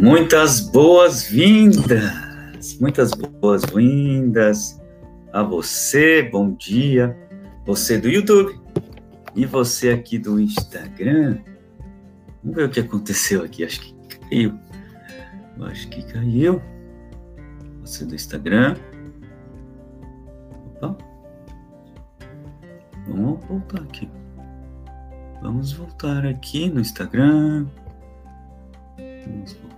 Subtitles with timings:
[0.00, 2.00] Muitas boas-vindas,
[2.80, 4.80] muitas boas-vindas
[5.30, 7.14] a você, bom dia,
[7.66, 8.58] você do YouTube
[9.36, 11.40] e você aqui do Instagram.
[12.42, 14.58] Vamos ver o que aconteceu aqui, acho que caiu,
[15.64, 16.62] acho que caiu.
[17.82, 18.76] Você do Instagram.
[20.80, 20.96] Opa.
[23.06, 24.08] Vamos voltar aqui.
[25.42, 27.66] Vamos voltar aqui no Instagram.
[29.26, 29.69] Vamos voltar.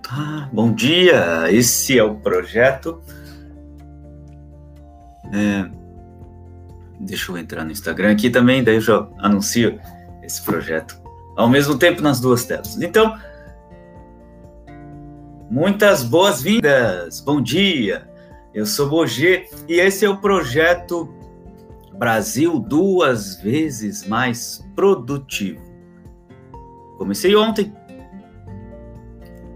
[0.52, 1.50] Bom dia!
[1.50, 3.00] Esse é o projeto.
[5.32, 5.70] É,
[7.00, 9.80] deixa eu entrar no Instagram aqui também, daí eu já anuncio
[10.22, 11.00] esse projeto
[11.36, 12.80] ao mesmo tempo nas duas telas.
[12.80, 13.16] Então,
[15.50, 17.20] muitas boas-vindas!
[17.20, 18.06] Bom dia!
[18.52, 21.08] Eu sou Bogê e esse é o projeto
[21.98, 25.62] Brasil duas vezes mais produtivo.
[26.98, 27.72] Comecei ontem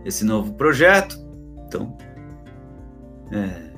[0.06, 1.18] esse novo projeto.
[1.66, 1.96] Então,
[3.32, 3.72] é,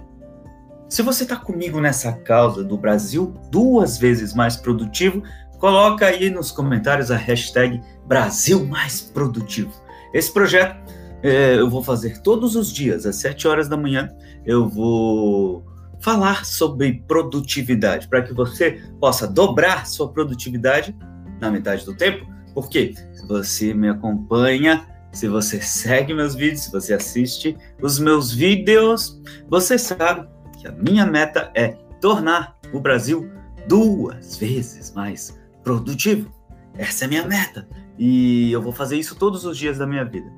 [0.88, 5.22] se você está comigo nessa causa do Brasil duas vezes mais produtivo,
[5.58, 9.72] coloca aí nos comentários a hashtag Brasil mais produtivo.
[10.12, 10.76] Esse projeto
[11.22, 14.08] é, eu vou fazer todos os dias às 7 horas da manhã.
[14.44, 15.64] Eu vou
[16.00, 20.96] falar sobre produtividade para que você possa dobrar sua produtividade
[21.40, 22.26] na metade do tempo.
[22.54, 24.86] Porque se você me acompanha
[25.18, 30.70] se você segue meus vídeos, se você assiste os meus vídeos, você sabe que a
[30.70, 33.28] minha meta é tornar o Brasil
[33.66, 36.32] duas vezes mais produtivo.
[36.76, 37.68] Essa é a minha meta.
[37.98, 40.32] E eu vou fazer isso todos os dias da minha vida.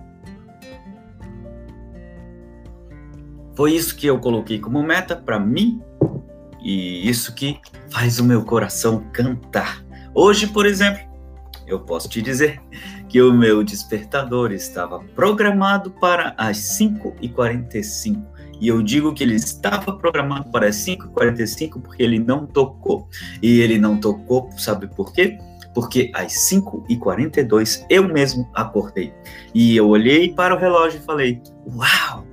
[3.55, 5.83] Foi isso que eu coloquei como meta para mim
[6.59, 9.85] e isso que faz o meu coração cantar.
[10.15, 11.03] Hoje, por exemplo,
[11.67, 12.63] eu posso te dizer
[13.11, 18.23] que o meu despertador estava programado para as 5h45.
[18.61, 23.09] E eu digo que ele estava programado para as 5h45 porque ele não tocou.
[23.43, 25.37] E ele não tocou, sabe por quê?
[25.75, 29.13] Porque às 5h42 eu mesmo acordei.
[29.53, 32.25] E eu olhei para o relógio e falei: Uau!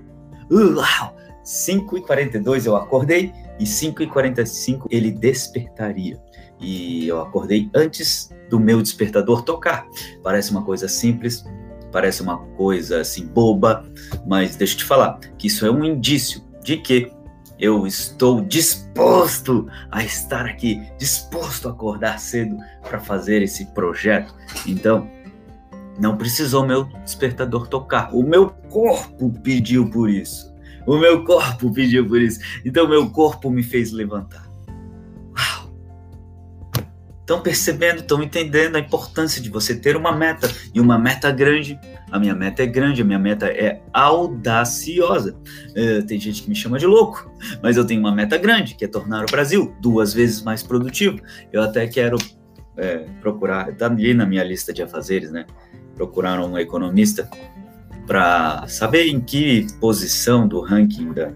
[0.52, 1.18] Uau!
[1.44, 6.22] 5h42 eu acordei e 5h45 ele despertaria.
[6.60, 9.88] E eu acordei antes do meu despertador tocar.
[10.24, 11.46] Parece uma coisa simples,
[11.92, 13.86] parece uma coisa assim boba,
[14.26, 17.12] mas deixa eu te falar que isso é um indício de que
[17.60, 24.34] eu estou disposto a estar aqui, disposto a acordar cedo para fazer esse projeto.
[24.66, 25.10] Então,
[26.00, 28.14] não precisou meu despertador tocar.
[28.14, 30.54] O meu corpo pediu por isso.
[30.86, 32.40] O meu corpo pediu por isso.
[32.64, 34.47] Então, meu corpo me fez levantar.
[37.28, 41.78] Estão percebendo, estão entendendo a importância de você ter uma meta e uma meta grande.
[42.10, 45.38] A minha meta é grande, a minha meta é audaciosa.
[45.76, 47.30] É, tem gente que me chama de louco,
[47.62, 51.20] mas eu tenho uma meta grande, que é tornar o Brasil duas vezes mais produtivo.
[51.52, 52.18] Eu até quero
[52.78, 55.46] é, procurar, está ali na minha lista de afazeres, né?
[55.98, 57.30] Procurar um economista
[58.06, 61.34] para saber em que posição do ranking da,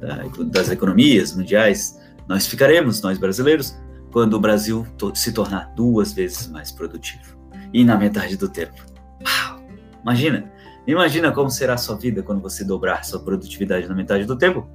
[0.00, 0.22] da,
[0.52, 1.98] das economias mundiais
[2.28, 3.76] nós ficaremos, nós brasileiros
[4.16, 7.36] quando o Brasil se tornar duas vezes mais produtivo.
[7.70, 8.82] E na metade do tempo.
[9.22, 9.60] Uau!
[10.02, 10.50] Imagina!
[10.86, 14.66] Imagina como será a sua vida quando você dobrar sua produtividade na metade do tempo.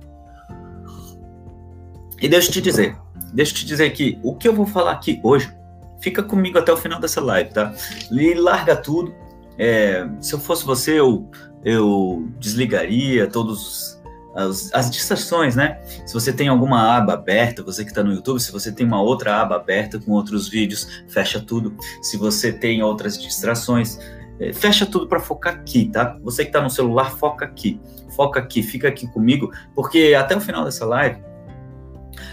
[2.21, 2.95] E deixa eu te dizer,
[3.33, 5.51] deixa eu te dizer que o que eu vou falar aqui hoje,
[5.99, 7.73] fica comigo até o final dessa live, tá?
[8.11, 9.11] E larga tudo.
[9.57, 11.27] É, se eu fosse você, eu,
[11.65, 13.99] eu desligaria todos
[14.35, 15.79] as, as, distrações, né?
[16.05, 19.01] Se você tem alguma aba aberta, você que está no YouTube, se você tem uma
[19.01, 21.75] outra aba aberta com outros vídeos, fecha tudo.
[22.01, 23.99] Se você tem outras distrações,
[24.39, 26.17] é, fecha tudo para focar aqui, tá?
[26.23, 27.79] Você que está no celular, foca aqui.
[28.15, 31.21] Foca aqui, fica aqui comigo, porque até o final dessa live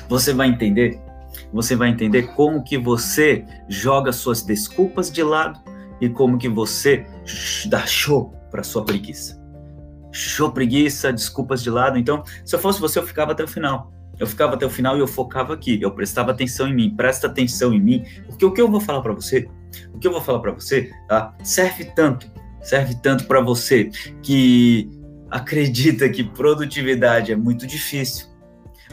[0.08, 1.00] você vai entender,
[1.52, 5.60] você vai entender como que você joga suas desculpas de lado
[6.00, 7.06] e como que você
[7.66, 9.37] dá show para sua preguiça
[10.12, 11.98] show preguiça, desculpas de lado.
[11.98, 13.92] Então, se eu fosse você, eu ficava até o final.
[14.18, 15.78] Eu ficava até o final e eu focava aqui.
[15.80, 16.94] Eu prestava atenção em mim.
[16.96, 19.48] Presta atenção em mim, porque o que eu vou falar para você,
[19.92, 21.34] o que eu vou falar para você, tá?
[21.42, 23.90] Serve tanto, serve tanto para você
[24.22, 24.90] que
[25.30, 28.27] acredita que produtividade é muito difícil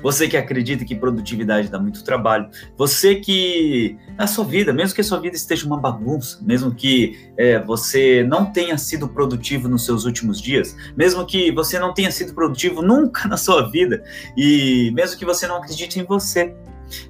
[0.02, 5.02] você que acredita que produtividade dá muito trabalho, você que na sua vida, mesmo que
[5.02, 9.86] a sua vida esteja uma bagunça, mesmo que é, você não tenha sido produtivo nos
[9.86, 14.04] seus últimos dias, mesmo que você não tenha sido produtivo nunca na sua vida,
[14.38, 16.54] e mesmo que você não acredite em você,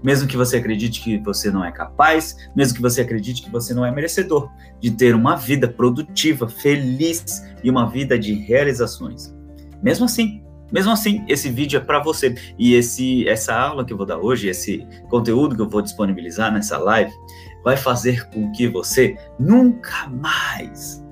[0.03, 3.73] mesmo que você acredite que você não é capaz, mesmo que você acredite que você
[3.73, 4.49] não é merecedor
[4.79, 9.35] de ter uma vida produtiva, feliz e uma vida de realizações.
[9.81, 12.35] Mesmo assim, mesmo assim, esse vídeo é para você.
[12.57, 16.51] E esse, essa aula que eu vou dar hoje, esse conteúdo que eu vou disponibilizar
[16.51, 17.13] nessa live,
[17.63, 21.03] vai fazer com que você nunca mais,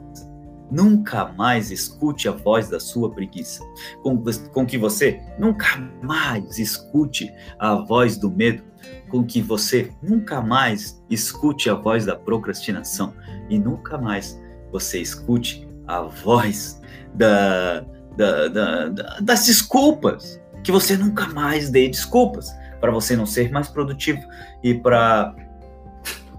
[0.71, 3.63] nunca mais escute a voz da sua preguiça.
[4.01, 4.21] Com,
[4.51, 8.63] com que você nunca mais escute a voz do medo.
[9.09, 13.13] Com que você nunca mais escute a voz da procrastinação.
[13.49, 14.41] E nunca mais
[14.71, 16.81] você escute a voz
[17.13, 17.85] da,
[18.15, 23.51] da, da, da, das desculpas, que você nunca mais dê desculpas para você não ser
[23.51, 24.21] mais produtivo
[24.63, 25.35] e para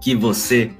[0.01, 0.71] que você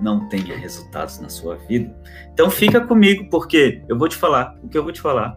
[0.00, 1.94] não tenha resultados na sua vida.
[2.32, 5.36] Então fica comigo porque eu vou te falar o que eu vou te falar.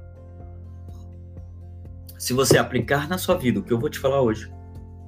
[2.17, 4.51] Se você aplicar na sua vida o que eu vou te falar hoje,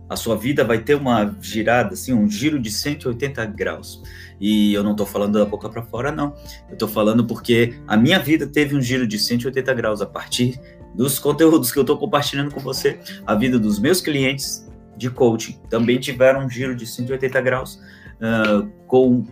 [0.10, 4.02] a sua vida vai ter uma girada, assim, um giro de 180 graus.
[4.40, 6.36] E eu não estou falando da boca para fora, não.
[6.68, 10.60] Eu estou falando porque a minha vida teve um giro de 180 graus a partir
[10.94, 13.00] dos conteúdos que eu estou compartilhando com você.
[13.25, 17.81] A vida dos meus clientes de coaching também tiveram um giro de 180 graus
[18.22, 19.24] uh, com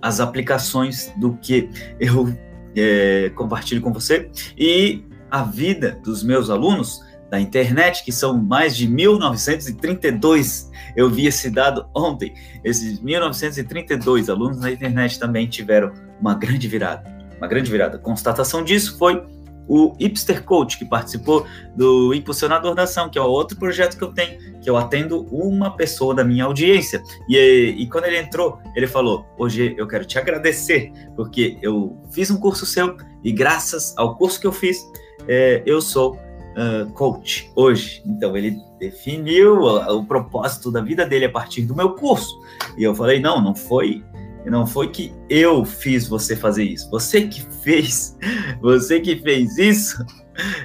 [0.00, 1.68] as aplicações do que
[2.00, 2.32] eu
[2.74, 4.30] é, compartilho com você.
[4.56, 7.00] E a vida dos meus alunos
[7.30, 10.70] da internet, que são mais de 1932.
[10.94, 12.34] Eu vi esse dado ontem.
[12.64, 17.04] Esses 1932 alunos da internet também tiveram uma grande virada.
[17.38, 17.98] Uma grande virada.
[17.98, 19.22] Constatação disso foi
[19.68, 24.12] o Hipster Coach, que participou do Impulsionador da Ação, que é outro projeto que eu
[24.12, 27.02] tenho, que eu atendo uma pessoa da minha audiência.
[27.28, 32.30] E, e quando ele entrou, ele falou: Hoje eu quero te agradecer, porque eu fiz
[32.30, 34.78] um curso seu e graças ao curso que eu fiz,
[35.26, 36.16] é, eu sou
[36.56, 38.02] uh, coach hoje.
[38.04, 42.40] Então ele definiu o, o, propósito da vida dele a partir do meu curso.
[42.76, 44.02] E eu falei: não, não foi.
[44.44, 46.88] Não foi que eu fiz você fazer isso.
[46.90, 48.16] Você que fez.
[48.62, 50.04] Você que fez isso.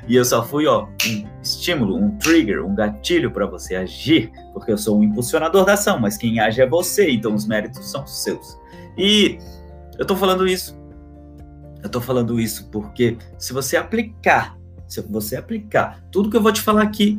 [0.07, 4.71] E eu só fui, ó, um estímulo, um trigger, um gatilho para você agir, porque
[4.71, 8.05] eu sou um impulsionador da ação, mas quem age é você, então os méritos são
[8.05, 8.59] seus.
[8.97, 9.39] E
[9.97, 10.77] eu tô falando isso.
[11.81, 14.57] Eu tô falando isso porque se você aplicar
[14.91, 17.17] se você aplicar tudo que eu vou te falar aqui,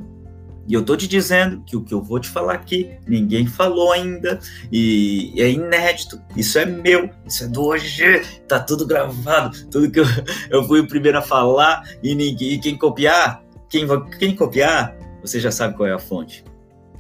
[0.69, 3.93] e eu tô te dizendo que o que eu vou te falar aqui, ninguém falou
[3.93, 4.39] ainda,
[4.71, 9.99] e é inédito, isso é meu, isso é do hoje, tá tudo gravado, tudo que
[9.99, 10.05] eu,
[10.51, 13.87] eu fui o primeiro a falar, e ninguém, quem copiar, quem,
[14.19, 16.45] quem copiar, você já sabe qual é a fonte.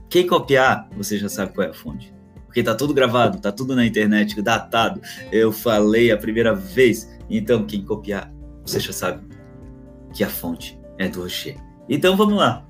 [0.08, 2.12] Quem copiar, você já sabe qual é a fonte.
[2.46, 5.00] Porque tá tudo gravado, tá tudo na internet, datado.
[5.30, 8.30] Eu falei a primeira vez, então quem copiar,
[8.64, 9.31] você já sabe
[10.12, 11.56] que a fonte é do Rocher.
[11.88, 12.64] Então vamos lá.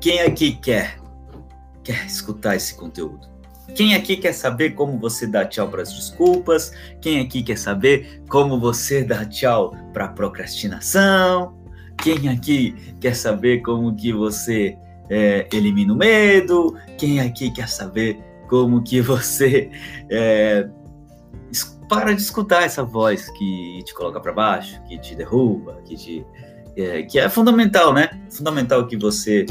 [0.00, 0.98] Quem aqui quer
[1.82, 3.28] quer escutar esse conteúdo?
[3.74, 6.72] Quem aqui quer saber como você dá tchau para as desculpas?
[7.00, 11.56] Quem aqui quer saber como você dá tchau para a procrastinação?
[12.02, 14.76] Quem aqui quer saber como que você
[15.08, 16.76] é, elimina o medo?
[16.98, 18.18] Quem aqui quer saber
[18.48, 19.70] como que você
[20.10, 20.68] é,
[21.94, 26.26] para de escutar essa voz que te coloca para baixo, que te derruba, que te
[26.76, 28.08] é, que é fundamental, né?
[28.30, 29.46] Fundamental que você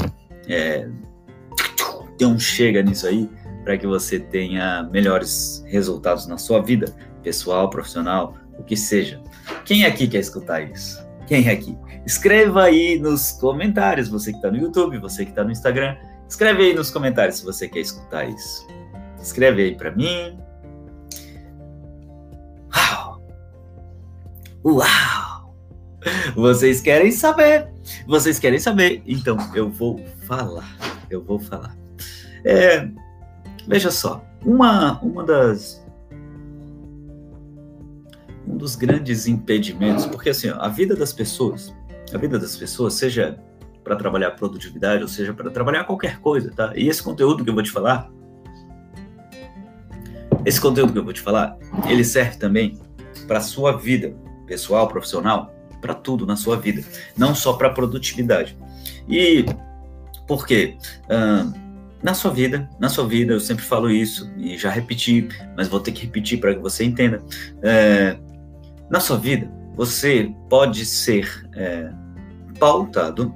[0.48, 0.88] é,
[2.18, 3.28] dê um chega nisso aí
[3.64, 9.22] para que você tenha melhores resultados na sua vida, pessoal, profissional, o que seja.
[9.64, 11.02] Quem aqui quer escutar isso?
[11.26, 11.76] Quem aqui?
[12.04, 15.96] Escreva aí nos comentários, você que está no YouTube, você que está no Instagram,
[16.28, 18.66] escreve aí nos comentários se você quer escutar isso.
[19.18, 20.38] Escreve aí para mim,
[24.64, 25.54] Uau!
[26.34, 27.68] Vocês querem saber?
[28.06, 29.02] Vocês querem saber?
[29.06, 30.76] Então eu vou falar.
[31.10, 31.76] Eu vou falar.
[32.44, 32.88] É,
[33.66, 35.84] veja só, uma, uma das
[38.46, 41.74] um dos grandes impedimentos, porque assim, a vida das pessoas,
[42.12, 43.38] a vida das pessoas, seja
[43.82, 46.72] para trabalhar produtividade, ou seja para trabalhar qualquer coisa, tá?
[46.74, 48.10] E esse conteúdo que eu vou te falar,
[50.44, 51.56] esse conteúdo que eu vou te falar,
[51.86, 52.78] ele serve também
[53.26, 54.14] para sua vida,
[54.46, 56.82] pessoal, profissional, para tudo na sua vida,
[57.16, 58.56] não só para produtividade.
[59.08, 59.44] E
[60.26, 60.76] por quê?
[62.02, 65.80] Na sua vida, na sua vida, eu sempre falo isso e já repeti, mas vou
[65.80, 67.22] ter que repetir para que você entenda.
[67.62, 68.18] É,
[68.90, 71.90] na sua vida, você pode ser é,
[72.58, 73.34] pautado,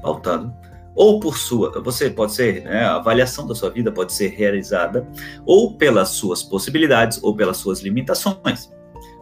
[0.00, 0.52] pautado,
[0.96, 5.06] ou por sua, você pode ser, né, a avaliação da sua vida pode ser realizada
[5.46, 8.68] ou pelas suas possibilidades ou pelas suas limitações.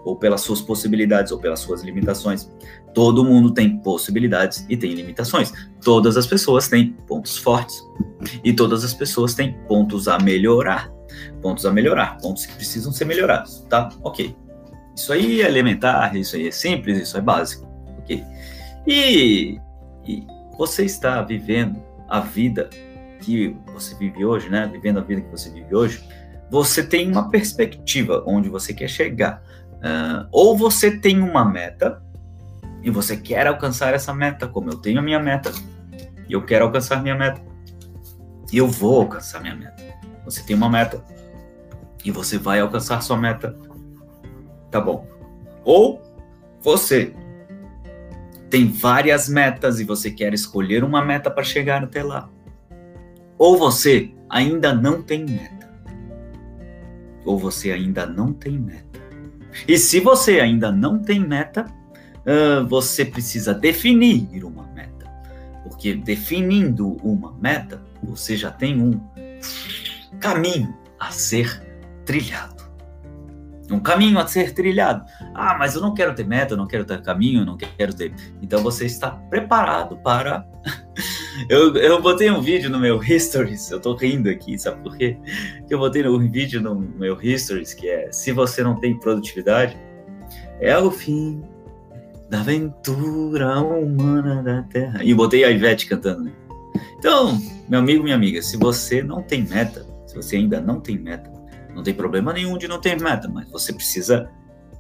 [0.07, 2.49] Ou pelas suas possibilidades, ou pelas suas limitações.
[2.95, 5.53] Todo mundo tem possibilidades e tem limitações.
[5.83, 7.77] Todas as pessoas têm pontos fortes
[8.45, 10.93] e todas as pessoas têm pontos a melhorar.
[11.43, 13.89] Pontos a melhorar, pontos que precisam ser melhorados, tá?
[14.05, 14.37] Ok.
[14.95, 18.25] Isso aí é elementar, isso aí é simples, isso é básico, ok?
[18.87, 19.59] E,
[20.07, 20.25] e
[20.57, 22.71] você está vivendo a vida
[23.21, 24.71] que você vive hoje, né?
[24.73, 26.03] Vivendo a vida que você vive hoje,
[26.49, 29.43] você tem uma perspectiva onde você quer chegar.
[29.77, 32.03] Uh, ou você tem uma meta
[32.83, 35.53] e você quer alcançar essa meta, como eu tenho a minha meta,
[36.29, 37.41] e eu quero alcançar minha meta,
[38.53, 39.83] e eu vou alcançar minha meta.
[40.25, 41.03] Você tem uma meta
[42.05, 43.57] e você vai alcançar sua meta,
[44.71, 45.07] tá bom.
[45.65, 46.01] Ou
[46.61, 47.13] você
[48.49, 52.29] tem várias metas e você quer escolher uma meta para chegar até lá.
[53.37, 55.69] Ou você ainda não tem meta.
[57.25, 59.01] Ou você ainda não tem meta.
[59.67, 61.67] E se você ainda não tem meta,
[62.27, 65.07] uh, você precisa definir uma meta.
[65.63, 69.01] Porque definindo uma meta, você já tem um
[70.21, 71.63] caminho a ser
[72.05, 72.57] trilhado.
[73.71, 75.05] Um caminho a ser trilhado.
[75.35, 77.93] Ah, mas eu não quero ter meta, eu não quero ter caminho, eu não quero
[77.93, 78.15] ter.
[78.41, 80.47] Então você está preparado para.
[81.49, 85.17] Eu, eu botei um vídeo no meu Histories, eu tô rindo aqui, sabe por quê?
[85.69, 89.77] Eu botei um vídeo no meu Histories que é: se você não tem produtividade,
[90.61, 91.43] é o fim
[92.29, 95.03] da aventura humana da Terra.
[95.03, 96.33] E botei a Ivete cantando, né?
[96.99, 100.99] Então, meu amigo, minha amiga, se você não tem meta, se você ainda não tem
[100.99, 101.31] meta,
[101.75, 104.31] não tem problema nenhum de não ter meta, mas você precisa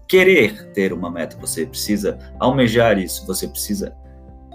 [0.09, 3.95] querer ter uma meta, você precisa almejar isso, você precisa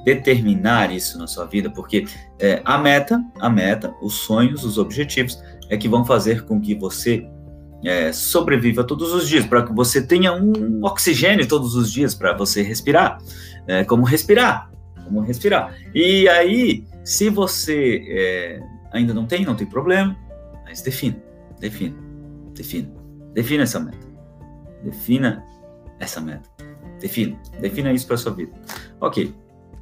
[0.03, 2.05] determinar isso na sua vida, porque
[2.39, 6.75] é, a meta, a meta, os sonhos, os objetivos é que vão fazer com que
[6.75, 7.27] você
[7.83, 12.35] é, sobreviva todos os dias, para que você tenha um oxigênio todos os dias para
[12.35, 13.17] você respirar,
[13.67, 14.71] é, como respirar,
[15.03, 15.75] como respirar.
[15.93, 18.59] E aí, se você é,
[18.91, 20.17] ainda não tem, não tem problema,
[20.65, 21.17] mas defina,
[21.59, 22.11] defina.
[22.53, 22.91] Defina.
[23.33, 24.07] Defina essa meta.
[24.83, 25.43] Defina
[25.99, 26.49] essa meta.
[26.99, 27.39] Defina.
[27.59, 28.51] Defina isso para sua vida.
[28.99, 29.33] Ok.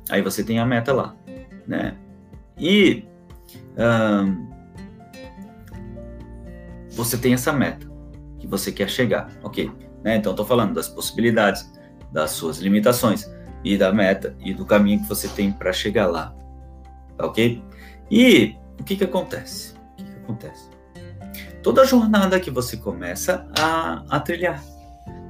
[0.09, 1.15] Aí você tem a meta lá,
[1.67, 1.95] né?
[2.57, 3.05] E
[6.91, 7.87] você tem essa meta
[8.39, 9.71] que você quer chegar, ok?
[10.03, 10.17] Né?
[10.17, 11.71] Então estou falando das possibilidades,
[12.11, 13.29] das suas limitações
[13.63, 16.35] e da meta e do caminho que você tem para chegar lá,
[17.17, 17.63] tá ok?
[18.09, 19.73] E o que que acontece?
[19.73, 20.79] O que que acontece?
[21.61, 24.63] toda jornada que você começa a, a trilhar,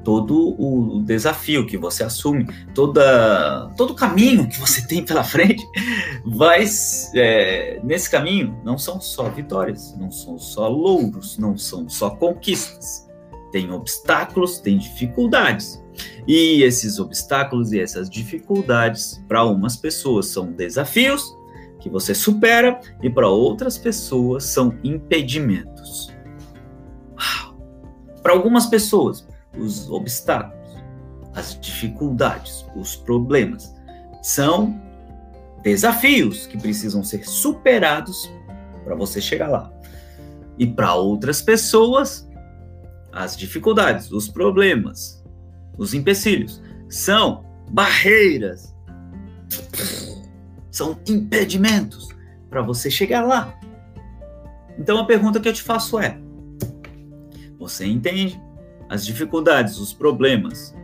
[0.10, 5.64] todo o desafio que você assume, toda, todo o caminho que você tem pela frente,
[6.26, 6.66] vai
[7.14, 13.08] é, nesse caminho não são só vitórias, não são só louros, não são só conquistas.
[13.52, 15.80] Tem obstáculos, tem dificuldades.
[16.28, 21.38] E esses obstáculos e essas dificuldades, para umas pessoas, são desafios
[21.80, 26.12] que você supera, e para outras pessoas, são impedimentos.
[28.24, 29.29] Para algumas pessoas,
[29.60, 30.78] os obstáculos,
[31.34, 33.74] as dificuldades, os problemas
[34.22, 34.80] são
[35.62, 38.30] desafios que precisam ser superados
[38.84, 39.72] para você chegar lá.
[40.58, 42.28] E para outras pessoas,
[43.12, 45.24] as dificuldades, os problemas,
[45.78, 48.76] os empecilhos são barreiras,
[50.72, 52.10] são impedimentos
[52.50, 53.58] para você chegar lá.
[54.78, 56.20] Então a pergunta que eu te faço é:
[57.58, 58.42] você entende
[58.90, 60.76] as dificuldades, os problemas,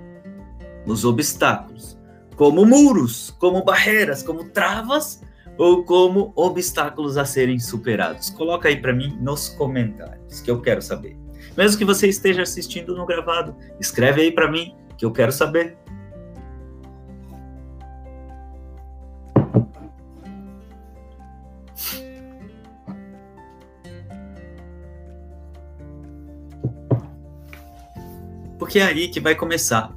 [0.86, 1.98] os obstáculos,
[2.36, 5.22] como muros, como barreiras, como travas
[5.58, 8.30] ou como obstáculos a serem superados.
[8.30, 11.18] Coloca aí para mim nos comentários, que eu quero saber.
[11.58, 15.78] Mesmo que você esteja assistindo no gravado, escreve aí para mim que eu quero saber.
[28.66, 29.94] Porque é aí que vai começar.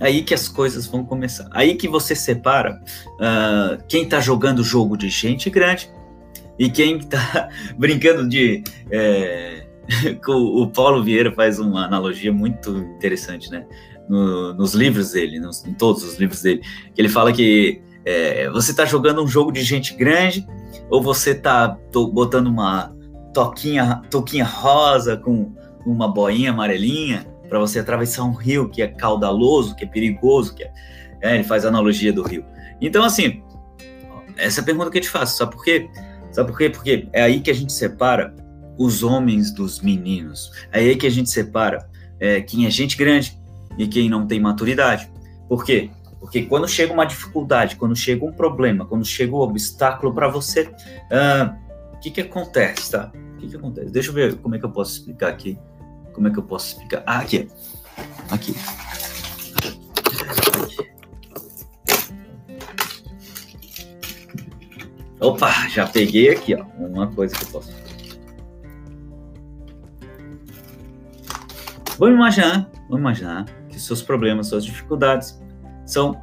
[0.00, 1.48] É aí que as coisas vão começar.
[1.52, 2.82] Aí que você separa
[3.20, 5.88] uh, quem está jogando jogo de gente grande
[6.58, 7.48] e quem está
[7.78, 8.64] brincando de.
[8.90, 9.64] É,
[10.26, 13.64] o Paulo Vieira faz uma analogia muito interessante, né?
[14.08, 18.50] No, nos livros dele, nos, em todos os livros dele, que ele fala que é,
[18.50, 20.44] você está jogando um jogo de gente grande
[20.90, 21.78] ou você está
[22.12, 22.92] botando uma
[23.32, 25.54] toquinha, toquinha rosa com
[25.86, 30.64] uma boinha amarelinha para você atravessar um rio que é caudaloso, que é perigoso, que
[30.64, 30.72] é,
[31.20, 32.44] é, ele faz analogia do rio.
[32.80, 33.42] Então, assim,
[34.36, 35.88] essa é a pergunta que eu te faço, sabe por quê?
[36.32, 36.70] Sabe por quê?
[36.70, 38.34] Porque é aí que a gente separa
[38.76, 40.50] os homens dos meninos.
[40.72, 43.38] É aí que a gente separa é, quem é gente grande
[43.78, 45.10] e quem não tem maturidade.
[45.48, 45.90] Por quê?
[46.24, 50.62] Porque quando chega uma dificuldade, quando chega um problema, quando chega um obstáculo para você,
[50.62, 53.12] o uh, que, que acontece, tá?
[53.14, 53.90] O que, que acontece?
[53.90, 55.58] Deixa eu ver como é que eu posso explicar aqui.
[56.14, 57.02] Como é que eu posso explicar?
[57.06, 57.50] Ah, aqui.
[58.30, 58.54] Aqui.
[65.20, 67.72] Opa, já peguei aqui, ó, uma coisa que eu posso.
[71.98, 75.40] Vamos imaginar, vamos imaginar que seus problemas, suas dificuldades
[75.86, 76.20] são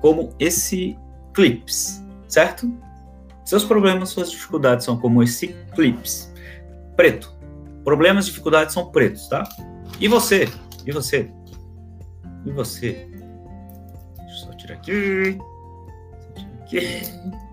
[0.00, 0.96] como esse
[1.32, 2.72] clips, certo?
[3.44, 6.32] Seus problemas, suas dificuldades são como esse clips.
[6.96, 7.33] Preto.
[7.84, 9.44] Problemas, dificuldades são pretos, tá?
[10.00, 10.48] E você?
[10.86, 11.30] E você?
[12.44, 13.08] E você?
[14.16, 15.38] Deixa eu só tirar aqui.
[16.66, 17.44] Tirar aqui.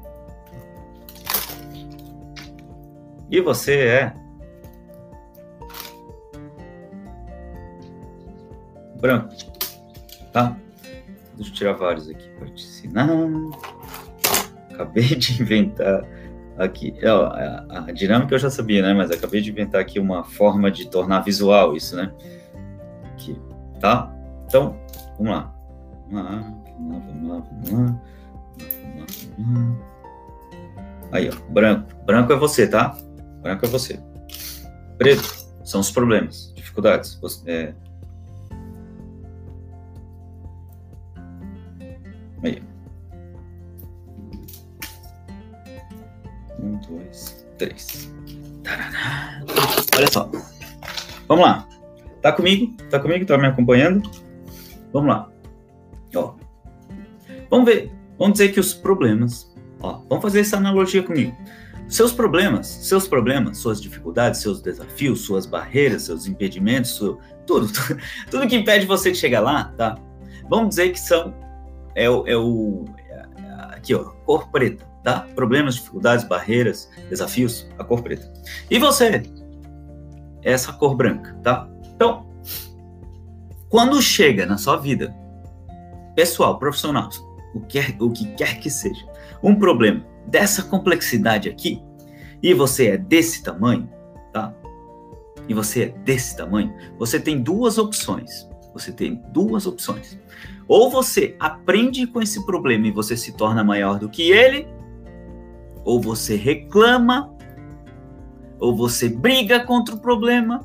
[3.30, 4.14] E você é
[9.00, 9.34] branco,
[10.32, 10.58] tá?
[11.36, 13.10] Deixa eu tirar vários aqui para te ensinar.
[14.72, 16.06] Acabei de inventar
[16.64, 16.94] aqui.
[17.04, 18.94] Ó, a, dinâmica eu já sabia, né?
[18.94, 22.12] Mas acabei de inventar aqui uma forma de tornar visual isso, né?
[23.14, 23.40] Aqui,
[23.80, 24.14] tá?
[24.46, 24.78] Então,
[25.18, 25.56] vamos lá.
[26.10, 26.32] Vamos lá,
[26.78, 28.02] vamos lá, vamos lá, vamos lá.
[29.38, 29.92] Vamos lá.
[31.12, 31.88] Aí, ó, branco.
[32.06, 32.96] Branco é você, tá?
[33.42, 34.00] Branco é você.
[34.98, 37.20] Preto são os problemas, dificuldades.
[37.46, 37.74] É...
[42.44, 42.71] Aí.
[46.92, 48.14] Dois, três.
[49.96, 50.30] Olha só.
[51.28, 51.68] Vamos lá.
[52.22, 52.76] Tá comigo?
[52.90, 53.26] Tá comigo?
[53.26, 54.10] Tá me acompanhando?
[54.94, 55.30] Vamos lá.
[56.16, 56.36] Ó.
[57.50, 57.92] Vamos ver.
[58.18, 59.52] Vamos dizer que os problemas.
[59.80, 61.36] Ó, vamos fazer essa analogia comigo.
[61.88, 67.68] Seus problemas, seus problemas, suas dificuldades, seus desafios, suas barreiras, seus impedimentos, tudo, tudo,
[68.30, 69.98] tudo que impede você de chegar lá, tá?
[70.50, 71.34] Vamos dizer que são
[71.96, 73.26] é o, é o é,
[73.76, 75.28] aqui ó, cor preta, tá?
[75.36, 78.32] Problemas, dificuldades, barreiras, desafios, a cor preta.
[78.70, 79.24] E você,
[80.44, 81.68] essa cor branca, tá?
[81.96, 82.26] Então,
[83.70, 85.16] quando chega na sua vida
[86.16, 87.10] pessoal, profissional,
[87.54, 89.06] o que, o que quer que seja,
[89.42, 91.82] um problema dessa complexidade aqui,
[92.44, 93.90] e você é desse tamanho,
[94.34, 94.54] tá?
[95.48, 98.50] E você é desse tamanho, você tem duas opções.
[98.74, 100.18] Você tem duas opções.
[100.68, 104.66] Ou você aprende com esse problema e você se torna maior do que ele,
[105.84, 107.34] ou você reclama,
[108.60, 110.64] ou você briga contra o problema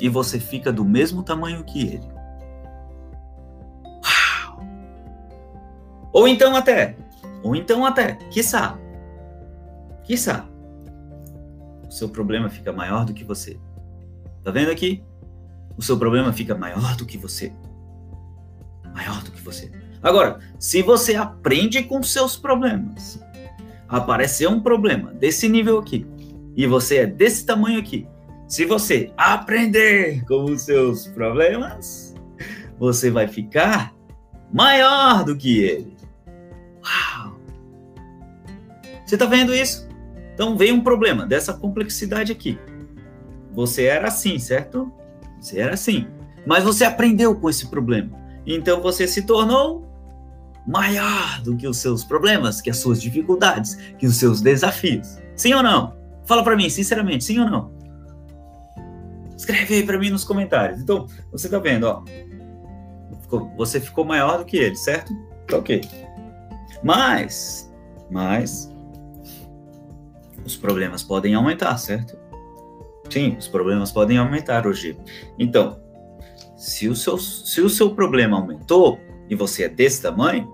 [0.00, 2.08] e você fica do mesmo tamanho que ele.
[3.84, 4.60] Uau!
[6.12, 6.96] Ou então até
[7.46, 8.76] ou então até, quiçá,
[10.02, 10.48] quiçá,
[11.86, 13.56] o seu problema fica maior do que você.
[14.42, 15.04] Tá vendo aqui?
[15.76, 17.52] O seu problema fica maior do que você.
[18.92, 19.70] Maior do que você.
[20.02, 23.20] Agora, se você aprende com seus problemas,
[23.88, 26.06] aparecer um problema desse nível aqui,
[26.56, 28.06] e você é desse tamanho aqui,
[28.48, 32.14] se você aprender com os seus problemas,
[32.78, 33.92] você vai ficar
[34.52, 35.96] maior do que ele.
[39.04, 39.88] Você está vendo isso?
[40.34, 42.58] Então veio um problema dessa complexidade aqui.
[43.52, 44.92] Você era assim, certo?
[45.40, 46.06] Você era assim.
[46.46, 48.10] Mas você aprendeu com esse problema.
[48.46, 49.85] Então você se tornou
[50.66, 55.18] maior do que os seus problemas, que as suas dificuldades, que os seus desafios.
[55.36, 55.94] Sim ou não?
[56.24, 57.70] Fala para mim, sinceramente, sim ou não?
[59.36, 60.80] Escreve aí para mim nos comentários.
[60.80, 62.02] Então, você tá vendo, ó.
[63.56, 65.12] Você ficou maior do que ele, certo?
[65.46, 65.82] Tá ok.
[66.82, 67.72] Mas,
[68.10, 68.72] mas,
[70.44, 72.16] os problemas podem aumentar, certo?
[73.10, 74.96] Sim, os problemas podem aumentar hoje.
[75.38, 75.80] Então,
[76.56, 80.52] se o seu, se o seu problema aumentou e você é desse tamanho,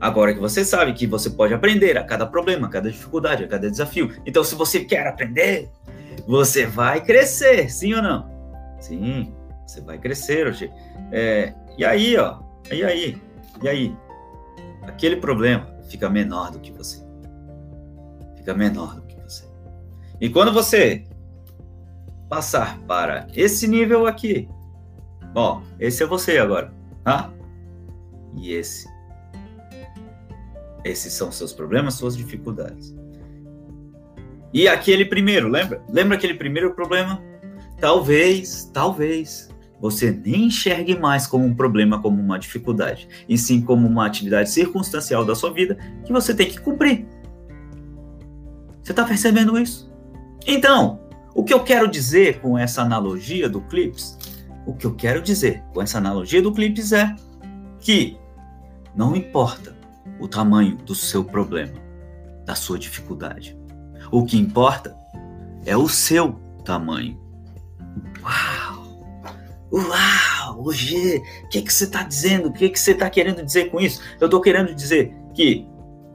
[0.00, 3.48] agora que você sabe que você pode aprender a cada problema, a cada dificuldade, a
[3.48, 4.14] cada desafio.
[4.24, 5.68] Então, se você quer aprender,
[6.26, 8.28] você vai crescer, sim ou não?
[8.80, 9.34] Sim,
[9.66, 10.70] você vai crescer hoje.
[11.12, 13.22] É, e aí, ó, e aí,
[13.62, 13.96] e aí?
[14.82, 17.10] Aquele problema fica menor do que você
[18.40, 19.44] fica menor do que você.
[20.20, 21.04] E quando você
[22.28, 24.48] passar para esse nível aqui,
[25.34, 26.72] ó, esse é você agora,
[27.04, 27.32] tá?
[28.36, 28.88] E esse.
[30.84, 32.94] Esses são seus problemas, suas dificuldades.
[34.52, 35.82] E aquele primeiro, lembra?
[35.88, 37.22] Lembra aquele primeiro problema?
[37.78, 39.48] Talvez, talvez
[39.80, 44.50] você nem enxergue mais como um problema, como uma dificuldade, e sim como uma atividade
[44.50, 47.06] circunstancial da sua vida que você tem que cumprir.
[48.82, 49.90] Você está percebendo isso?
[50.46, 51.00] Então,
[51.34, 54.18] o que eu quero dizer com essa analogia do Clips,
[54.70, 57.14] o que eu quero dizer com essa analogia do clipes é
[57.80, 58.16] que
[58.94, 59.76] não importa
[60.20, 61.74] o tamanho do seu problema,
[62.44, 63.58] da sua dificuldade.
[64.12, 64.96] O que importa
[65.66, 67.18] é o seu tamanho.
[68.22, 69.26] Uau!
[69.72, 70.64] Uau!
[70.64, 72.48] Hoje, o que, que você está dizendo?
[72.48, 74.00] O que, que você está querendo dizer com isso?
[74.20, 75.66] Eu estou querendo dizer que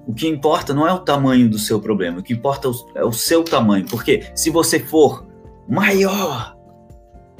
[0.07, 3.11] o que importa não é o tamanho do seu problema, o que importa é o
[3.11, 3.85] seu tamanho.
[3.85, 5.27] Porque se você for
[5.67, 6.54] maior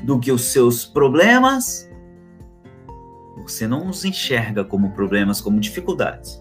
[0.06, 1.90] do que os seus problemas,
[3.42, 6.40] você não os enxerga como problemas, como dificuldades.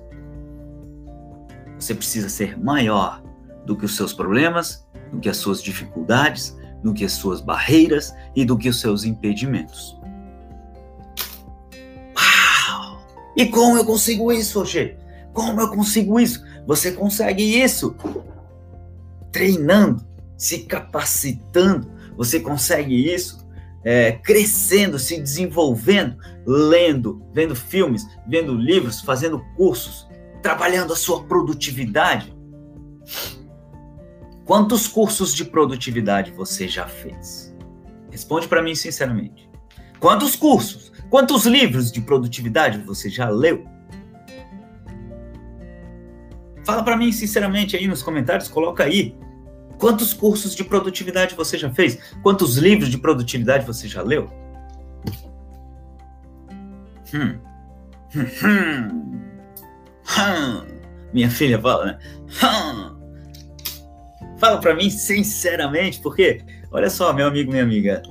[1.78, 3.22] Você precisa ser maior
[3.64, 8.14] do que os seus problemas, do que as suas dificuldades, do que as suas barreiras
[8.36, 9.98] e do que os seus impedimentos.
[12.14, 12.98] Uau!
[13.34, 14.98] E como eu consigo isso, Roger?
[15.32, 16.44] Como eu consigo isso?
[16.66, 17.96] Você consegue isso
[19.32, 21.90] treinando, se capacitando.
[22.16, 23.43] Você consegue isso
[23.84, 26.16] é, crescendo, se desenvolvendo,
[26.46, 30.08] lendo, vendo filmes, vendo livros, fazendo cursos,
[30.42, 32.34] trabalhando a sua produtividade.
[34.44, 37.54] Quantos cursos de produtividade você já fez?
[38.10, 39.48] Responde para mim sinceramente.
[39.98, 40.92] Quantos cursos?
[41.10, 43.64] Quantos livros de produtividade você já leu?
[46.64, 49.16] Fala para mim sinceramente aí nos comentários, coloca aí.
[49.78, 51.98] Quantos cursos de produtividade você já fez?
[52.22, 54.30] Quantos livros de produtividade você já leu?
[57.12, 57.38] Hum.
[58.16, 59.20] Hum.
[60.18, 60.66] Hum.
[61.12, 61.98] Minha filha fala, né?
[62.42, 62.94] Hum.
[64.38, 68.02] Fala para mim sinceramente, porque olha só, meu amigo, minha amiga,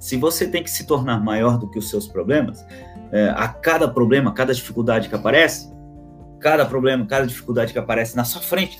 [0.00, 2.64] se você tem que se tornar maior do que os seus problemas,
[3.12, 5.70] é, a cada problema, cada dificuldade que aparece,
[6.40, 8.78] cada problema, cada dificuldade que aparece na sua frente,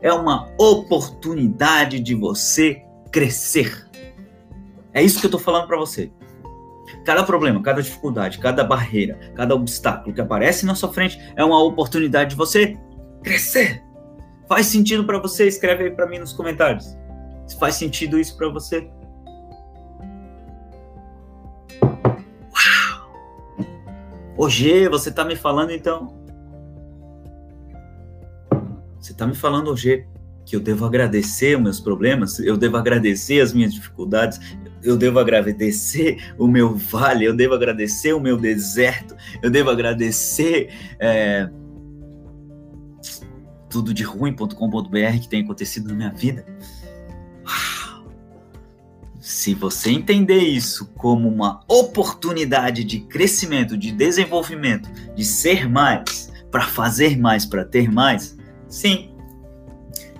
[0.00, 3.86] é uma oportunidade de você crescer.
[4.92, 6.10] É isso que eu estou falando para você.
[7.04, 11.62] Cada problema, cada dificuldade, cada barreira, cada obstáculo que aparece na sua frente é uma
[11.62, 12.78] oportunidade de você
[13.22, 13.84] crescer.
[14.48, 15.46] Faz sentido para você?
[15.46, 16.96] Escreve aí para mim nos comentários.
[17.46, 18.90] Se faz sentido isso para você?
[24.36, 26.17] Hoje você está me falando então?
[29.08, 30.04] Você está me falando hoje
[30.44, 34.38] que eu devo agradecer meus problemas, eu devo agradecer as minhas dificuldades,
[34.82, 40.68] eu devo agradecer o meu vale, eu devo agradecer o meu deserto, eu devo agradecer
[41.00, 41.48] é,
[43.70, 46.44] tudo de ruim.com.br que tem acontecido na minha vida.
[49.18, 56.66] Se você entender isso como uma oportunidade de crescimento, de desenvolvimento, de ser mais, para
[56.66, 58.37] fazer mais, para ter mais,
[58.68, 59.14] sim,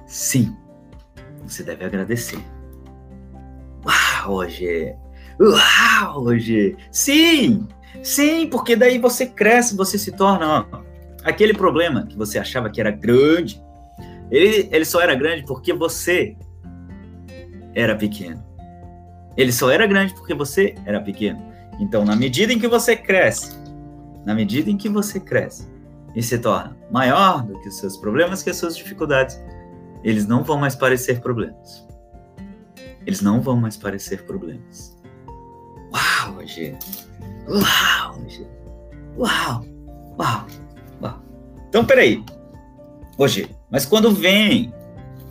[0.07, 0.57] sim,
[1.47, 2.39] você deve agradecer.
[3.85, 4.97] Uau, Roger!
[5.41, 6.77] Uau, Roger!
[6.91, 7.69] Sim!
[8.03, 10.81] Sim, porque daí você cresce, você se torna ó,
[11.25, 13.63] aquele problema que você achava que era grande.
[14.31, 16.37] Ele, ele só era grande porque você
[17.75, 18.45] era pequeno.
[19.37, 21.43] Ele só era grande porque você era pequeno.
[21.81, 23.57] Então, na medida em que você cresce,
[24.25, 25.69] na medida em que você cresce
[26.19, 29.41] e se torna maior do que os seus problemas, que as suas dificuldades,
[30.03, 31.87] eles não vão mais parecer problemas.
[33.07, 34.97] Eles não vão mais parecer problemas.
[35.93, 36.77] Uau, Roger!
[37.49, 38.49] Uau, Roger!
[39.17, 39.65] Uau!
[40.19, 40.47] Uau!
[41.01, 41.23] Uau!
[41.69, 42.25] Então, peraí.
[43.17, 44.75] Roger, mas quando vem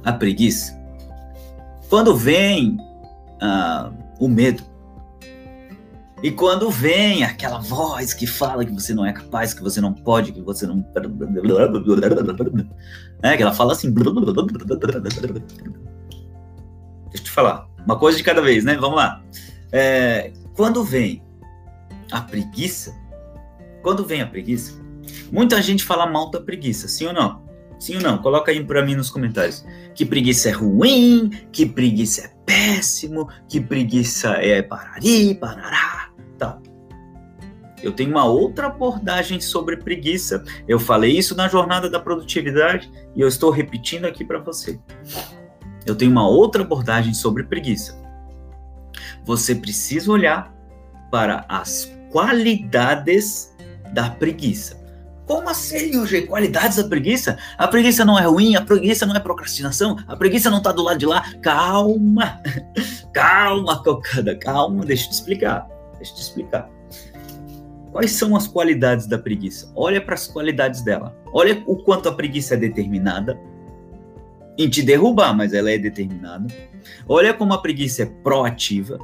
[0.06, 0.74] a preguiça,
[1.90, 2.78] quando vem
[3.42, 4.64] ah, o medo.
[6.24, 9.94] E quando vem aquela voz que fala que você não é capaz, que você não
[9.94, 10.84] pode, que você não.
[13.22, 13.92] É, que ela fala assim.
[13.92, 14.08] Deixa
[17.14, 17.68] eu te falar.
[17.86, 18.76] Uma coisa de cada vez, né?
[18.76, 19.22] Vamos lá.
[19.72, 21.24] É, quando vem
[22.12, 22.96] a preguiça,
[23.84, 24.74] quando vem a preguiça,
[25.32, 27.46] muita gente fala mal da preguiça, sim ou não?
[27.80, 28.18] Sim ou não?
[28.18, 29.64] Coloca aí para mim nos comentários.
[29.94, 36.07] Que preguiça é ruim, que preguiça é péssimo, que preguiça é parari, parará,
[36.38, 36.60] tá.
[37.82, 40.44] Eu tenho uma outra abordagem sobre preguiça.
[40.68, 44.80] Eu falei isso na jornada da produtividade e eu estou repetindo aqui para você.
[45.86, 47.98] Eu tenho uma outra abordagem sobre preguiça.
[49.26, 50.54] Você precisa olhar
[51.12, 53.56] para as qualidades
[53.94, 54.86] da preguiça.
[55.26, 56.28] Como assim, Eugênio?
[56.28, 57.38] Qualidades da preguiça?
[57.58, 60.82] A preguiça não é ruim, a preguiça não é procrastinação, a preguiça não tá do
[60.82, 61.22] lado de lá.
[61.42, 62.42] Calma,
[63.14, 65.68] calma, cocada, calma, deixa eu te explicar.
[65.98, 66.70] Deixa eu te explicar.
[67.92, 69.72] Quais são as qualidades da preguiça?
[69.76, 71.16] Olha para as qualidades dela.
[71.34, 73.40] Olha o quanto a preguiça é determinada
[74.58, 76.48] em te derrubar, mas ela é determinada.
[77.08, 78.98] Olha como a preguiça é proativa.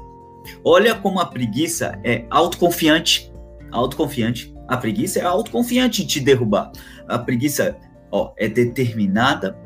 [0.64, 3.32] Olha como a preguiça é autoconfiante.
[3.72, 4.54] Autoconfiante.
[4.68, 6.72] A preguiça é autoconfiante em te derrubar.
[7.08, 7.78] A preguiça
[8.12, 9.58] ó, é determinada,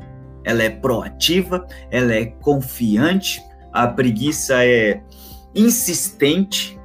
[0.44, 3.42] ela é proativa, ela é confiante.
[3.72, 5.02] A preguiça é
[5.54, 6.77] insistente,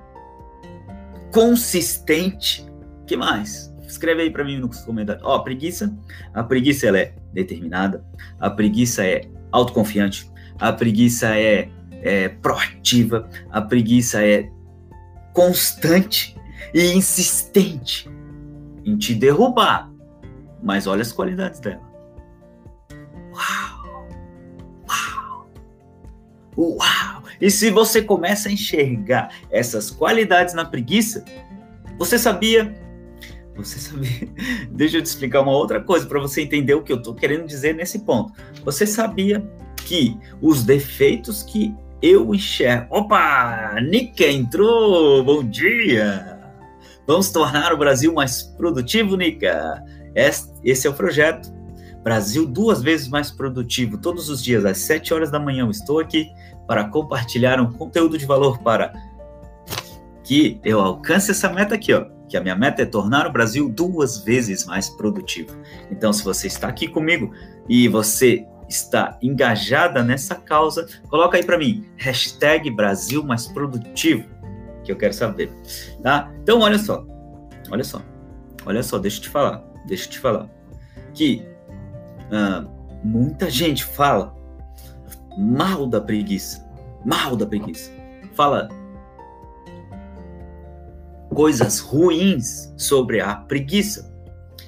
[1.33, 2.65] consistente.
[3.05, 3.73] que mais?
[3.85, 5.23] Escreve aí para mim nos comentários.
[5.25, 5.93] Ó, a preguiça,
[6.33, 8.05] a preguiça ela é determinada,
[8.39, 11.69] a preguiça é autoconfiante, a preguiça é,
[12.01, 14.49] é proativa, a preguiça é
[15.33, 16.35] constante
[16.73, 18.09] e insistente
[18.85, 19.91] em te derrubar.
[20.61, 21.81] Mas olha as qualidades dela.
[23.33, 23.82] Uau!
[26.57, 27.23] Uau!
[27.41, 31.23] E se você começa a enxergar essas qualidades na preguiça,
[31.97, 32.73] você sabia
[33.55, 34.29] você sabia?
[34.71, 37.45] Deixa eu te explicar uma outra coisa para você entender o que eu estou querendo
[37.45, 38.33] dizer nesse ponto.
[38.63, 39.47] Você sabia
[39.85, 42.87] que os defeitos que eu enxergo.
[42.89, 43.75] Opa!
[43.81, 45.23] Nica entrou!
[45.23, 46.39] Bom dia!
[47.05, 49.83] Vamos tornar o Brasil mais produtivo, Nica?
[50.15, 51.51] Esse é o projeto.
[52.03, 53.97] Brasil duas vezes mais produtivo.
[53.97, 56.29] Todos os dias, às 7 horas da manhã, eu estou aqui
[56.67, 58.93] para compartilhar um conteúdo de valor para
[60.23, 63.69] que eu alcance essa meta aqui, ó que a minha meta é tornar o Brasil
[63.69, 65.55] duas vezes mais produtivo.
[65.91, 67.31] Então, se você está aqui comigo
[67.69, 74.27] e você está engajada nessa causa, coloca aí para mim, hashtag Brasil mais produtivo,
[74.83, 75.51] que eu quero saber,
[76.01, 76.33] tá?
[76.41, 77.05] Então, olha só,
[77.69, 78.01] olha só,
[78.65, 80.49] olha só, deixa eu te falar, deixa eu te falar,
[81.13, 81.45] que
[82.31, 82.69] uh,
[83.03, 84.35] muita gente fala
[85.37, 86.65] mal da preguiça,
[87.05, 87.91] mal da preguiça,
[88.33, 88.69] fala
[91.33, 94.13] coisas ruins sobre a preguiça.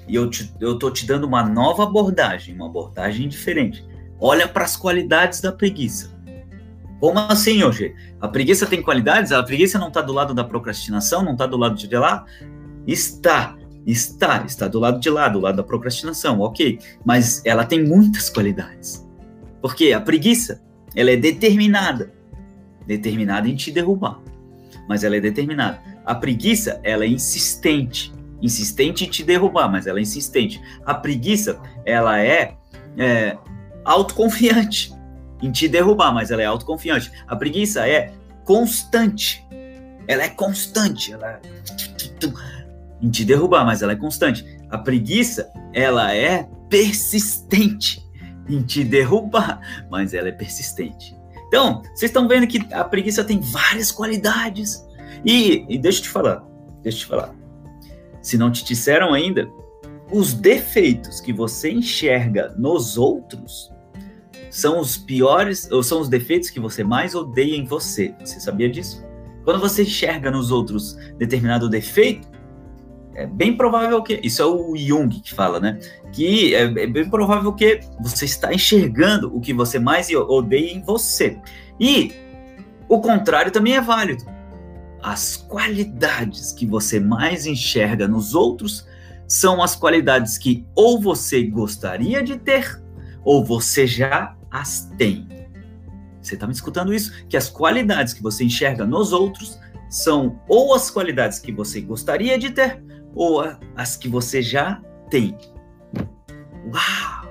[0.07, 3.85] E eu, te, eu tô te dando uma nova abordagem, uma abordagem diferente.
[4.19, 6.13] Olha para as qualidades da preguiça.
[6.99, 7.93] Como assim, hoje?
[8.21, 9.31] A preguiça tem qualidades?
[9.31, 12.25] A preguiça não está do lado da procrastinação, não está do lado de lá?
[12.87, 16.79] Está, está, está do lado de lá, do lado da procrastinação, ok.
[17.03, 19.05] Mas ela tem muitas qualidades.
[19.61, 20.61] Porque a preguiça,
[20.95, 22.11] ela é determinada.
[22.87, 24.19] Determinada em te derrubar.
[24.87, 25.79] Mas ela é determinada.
[26.05, 28.13] A preguiça, ela é insistente.
[28.41, 30.61] Insistente em te derrubar, mas ela é insistente.
[30.85, 32.55] A preguiça, ela é,
[32.97, 33.37] é
[33.83, 34.93] autoconfiante
[35.41, 37.11] em te derrubar, mas ela é autoconfiante.
[37.27, 39.45] A preguiça é constante.
[40.07, 41.13] Ela é constante.
[41.13, 41.41] Ela é
[43.01, 44.45] em te derrubar, mas ela é constante.
[44.69, 48.05] A preguiça, ela é persistente
[48.49, 51.15] em te derrubar, mas ela é persistente.
[51.47, 54.85] Então, vocês estão vendo que a preguiça tem várias qualidades.
[55.23, 56.43] E, e deixa eu te falar,
[56.81, 57.35] deixa eu te falar.
[58.21, 59.49] Se não te disseram ainda,
[60.11, 63.71] os defeitos que você enxerga nos outros
[64.49, 68.15] são os piores, ou são os defeitos que você mais odeia em você.
[68.19, 69.03] Você sabia disso?
[69.43, 72.27] Quando você enxerga nos outros determinado defeito,
[73.15, 74.19] é bem provável que.
[74.23, 75.79] Isso é o Jung que fala, né?
[76.11, 80.81] Que é, é bem provável que você está enxergando o que você mais odeia em
[80.81, 81.37] você.
[81.79, 82.11] E
[82.87, 84.35] o contrário também é válido
[85.05, 88.87] as qualidades que você mais enxerga nos outros
[89.27, 92.81] são as qualidades que ou você gostaria de ter
[93.23, 95.27] ou você já as tem.
[96.19, 97.23] Você está me escutando isso?
[97.29, 99.59] Que as qualidades que você enxerga nos outros
[99.91, 102.83] são ou as qualidades que você gostaria de ter
[103.15, 103.41] ou
[103.75, 105.37] as que você já tem.
[106.73, 107.25] Uau!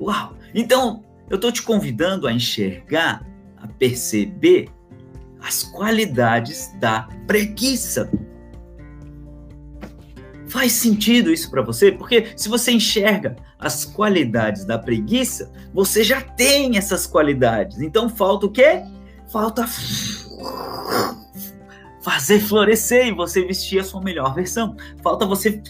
[0.00, 0.36] Uau!
[0.54, 4.68] Então, eu estou te convidando a enxergar, a perceber
[5.40, 8.10] as qualidades da preguiça.
[10.48, 11.92] Faz sentido isso para você?
[11.92, 17.80] Porque se você enxerga as qualidades da preguiça, você já tem essas qualidades.
[17.80, 18.82] Então falta o quê?
[19.30, 19.64] Falta
[22.02, 24.76] fazer florescer e você vestir a sua melhor versão.
[25.02, 25.62] Falta você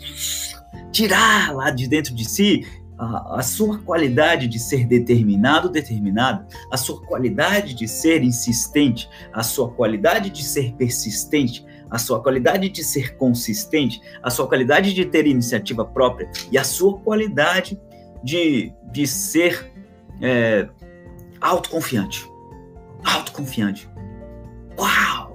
[0.93, 2.67] tirar lá de dentro de si
[2.99, 9.43] a, a, sua qualidade de ser determinado, determinado, a sua qualidade de ser insistente, a
[9.43, 15.05] sua qualidade de ser persistente, a sua qualidade de ser consistente, a sua qualidade de
[15.07, 17.81] ter iniciativa própria e a sua qualidade
[18.23, 19.73] de, de ser
[20.21, 20.69] é,
[21.41, 22.29] autoconfiante.
[23.03, 23.89] Autoconfiante.
[24.79, 25.30] Uau!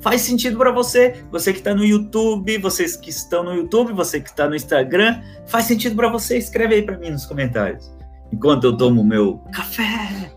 [0.00, 4.20] Faz sentido para você, você que está no YouTube, vocês que estão no YouTube, você
[4.20, 6.38] que está no Instagram, faz sentido para você?
[6.38, 7.92] Escreve aí para mim nos comentários.
[8.32, 10.32] Enquanto eu tomo meu café.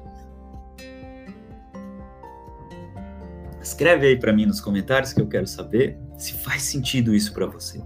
[3.62, 7.45] Escreve aí para mim nos comentários que eu quero saber se faz sentido isso para
[7.45, 7.82] você.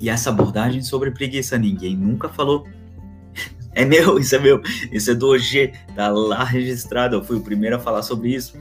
[0.00, 2.66] E essa abordagem sobre preguiça, ninguém nunca falou
[3.74, 4.60] É meu, isso é meu.
[4.90, 7.16] Isso é do OG, tá lá registrado.
[7.16, 8.56] Eu fui o primeiro a falar sobre isso.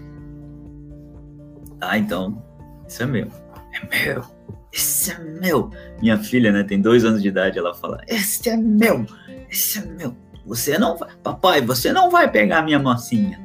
[1.80, 2.42] Ah, então,
[2.88, 3.28] isso é meu.
[3.74, 4.24] É meu.
[4.72, 5.70] Esse é meu.
[6.02, 9.06] Minha filha, né, tem dois anos de idade, ela fala: Esse é meu.
[9.50, 10.16] Esse é meu.
[10.46, 13.40] Você não vai, papai, você não vai pegar minha mocinha.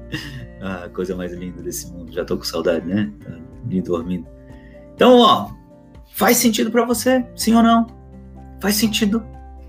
[0.60, 2.12] ah, coisa mais linda desse mundo.
[2.12, 3.12] Já tô com saudade, né?
[3.22, 4.26] Tá me dormindo.
[4.94, 5.50] Então, ó,
[6.12, 7.86] faz sentido para você, sim ou não?
[8.60, 9.24] Faz sentido.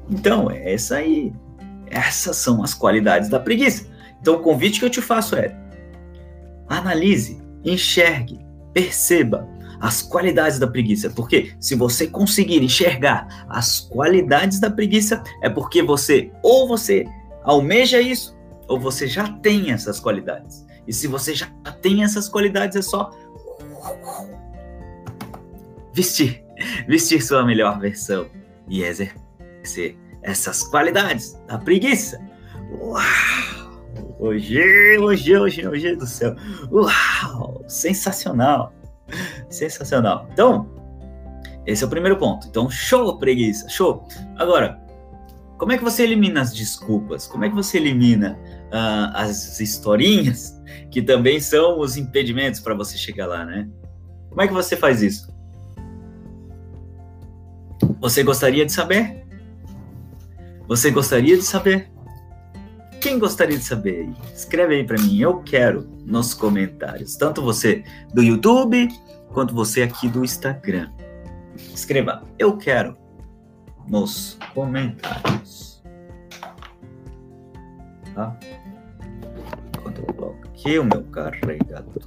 [0.10, 1.34] Então, é essa aí.
[1.88, 3.88] Essas são as qualidades da preguiça.
[4.22, 5.56] Então, o convite que eu te faço é:
[6.68, 8.40] analise, enxergue,
[8.74, 9.48] perceba
[9.80, 11.10] as qualidades da preguiça.
[11.10, 17.06] Porque se você conseguir enxergar as qualidades da preguiça, é porque você ou você
[17.44, 18.36] almeja isso,
[18.68, 20.66] ou você já tem essas qualidades.
[20.88, 21.48] E se você já
[21.82, 23.12] tem essas qualidades, é só
[25.94, 26.44] vestir,
[26.88, 28.28] vestir sua melhor versão
[28.68, 28.84] e
[29.66, 32.22] exercer essas qualidades da preguiça.
[32.80, 33.04] Uau!
[34.20, 36.36] Hoje, hoje, hoje, hoje do céu.
[36.72, 37.64] Uau!
[37.68, 38.74] Sensacional!
[39.50, 40.28] Sensacional.
[40.32, 40.70] Então,
[41.66, 42.48] esse é o primeiro ponto.
[42.48, 44.08] Então, show preguiça, show.
[44.38, 44.80] Agora,
[45.58, 47.28] como é que você elimina as desculpas?
[47.28, 52.98] Como é que você elimina uh, as historinhas que também são os impedimentos para você
[52.98, 53.68] chegar lá, né?
[54.30, 55.34] Como é que você faz isso?
[58.02, 59.25] Você gostaria de saber?
[60.68, 61.92] Você gostaria de saber?
[63.00, 64.10] Quem gostaria de saber?
[64.34, 67.16] Escreve aí para mim, eu quero nos comentários.
[67.16, 68.88] Tanto você do YouTube
[69.32, 70.90] quanto você aqui do Instagram.
[71.74, 72.98] Escreva, eu quero
[73.88, 75.84] nos comentários.
[78.16, 78.36] Tá?
[79.78, 82.02] Enquanto eu coloco aqui o meu carregador.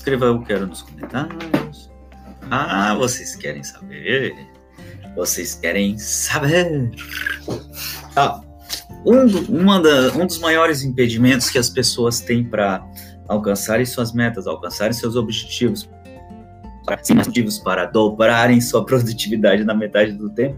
[0.00, 1.90] Escreva eu quero nos comentários.
[2.50, 4.34] Ah, vocês querem saber?
[5.14, 6.90] Vocês querem saber?
[8.16, 8.40] Ah,
[9.04, 9.26] um,
[9.60, 12.82] uma da, um dos maiores impedimentos que as pessoas têm para
[13.28, 15.86] alcançarem suas metas, alcançarem seus objetivos,
[17.10, 20.56] objetivos para dobrarem sua produtividade na metade do tempo,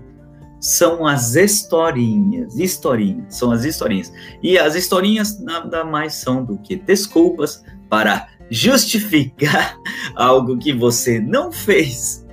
[0.61, 2.57] são as historinhas.
[2.57, 4.13] Historinhas, são as historinhas.
[4.41, 9.79] E as historinhas nada mais são do que desculpas para justificar
[10.15, 12.25] algo que você não fez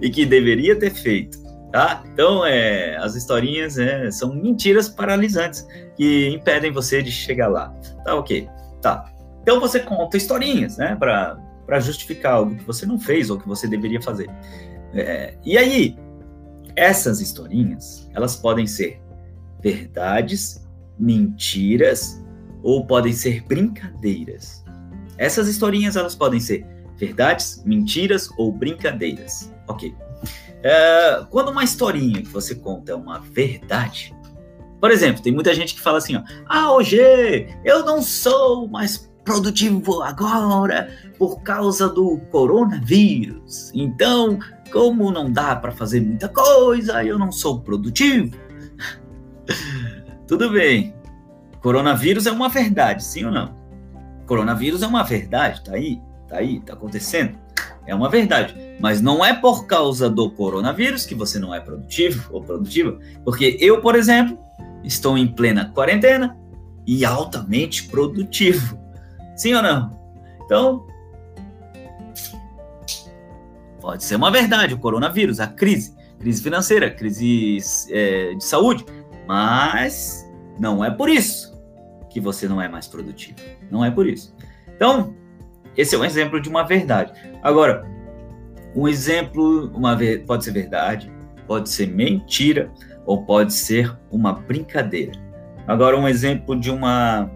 [0.00, 1.44] e que deveria ter feito.
[1.70, 2.02] Tá?
[2.10, 7.68] Então, é, as historinhas é, são mentiras paralisantes que impedem você de chegar lá.
[8.04, 8.48] Tá ok?
[8.80, 9.12] Tá.
[9.42, 13.68] Então você conta historinhas, né, para justificar algo que você não fez ou que você
[13.68, 14.28] deveria fazer.
[14.94, 15.96] É, e aí,
[16.74, 19.00] essas historinhas, elas podem ser
[19.62, 20.66] verdades,
[20.98, 22.24] mentiras
[22.62, 24.65] ou podem ser brincadeiras.
[25.18, 29.52] Essas historinhas elas podem ser verdades, mentiras ou brincadeiras.
[29.68, 29.94] Ok.
[30.62, 34.14] É, quando uma historinha que você conta é uma verdade,
[34.80, 36.98] por exemplo, tem muita gente que fala assim, ó, ah, hoje
[37.64, 43.72] eu não sou mais produtivo agora por causa do coronavírus.
[43.74, 44.38] Então,
[44.70, 48.36] como não dá para fazer muita coisa, eu não sou produtivo.
[50.28, 50.94] Tudo bem.
[51.60, 53.55] Coronavírus é uma verdade, sim ou não?
[54.26, 57.38] Coronavírus é uma verdade, tá aí, tá aí, tá acontecendo.
[57.86, 62.28] É uma verdade, mas não é por causa do coronavírus que você não é produtivo
[62.34, 64.36] ou produtiva, porque eu, por exemplo,
[64.82, 66.36] estou em plena quarentena
[66.84, 68.78] e altamente produtivo.
[69.36, 69.96] Sim ou não?
[70.44, 70.86] Então,
[73.80, 77.58] pode ser uma verdade o coronavírus, a crise, crise financeira, crise
[77.90, 78.84] é, de saúde,
[79.26, 81.54] mas não é por isso
[82.10, 83.38] que você não é mais produtivo.
[83.70, 84.34] Não é por isso.
[84.74, 85.14] Então,
[85.76, 87.12] esse é um exemplo de uma verdade.
[87.42, 87.86] Agora,
[88.74, 91.12] um exemplo, uma pode ser verdade,
[91.46, 92.70] pode ser mentira
[93.04, 95.12] ou pode ser uma brincadeira.
[95.66, 97.30] Agora, um exemplo de uma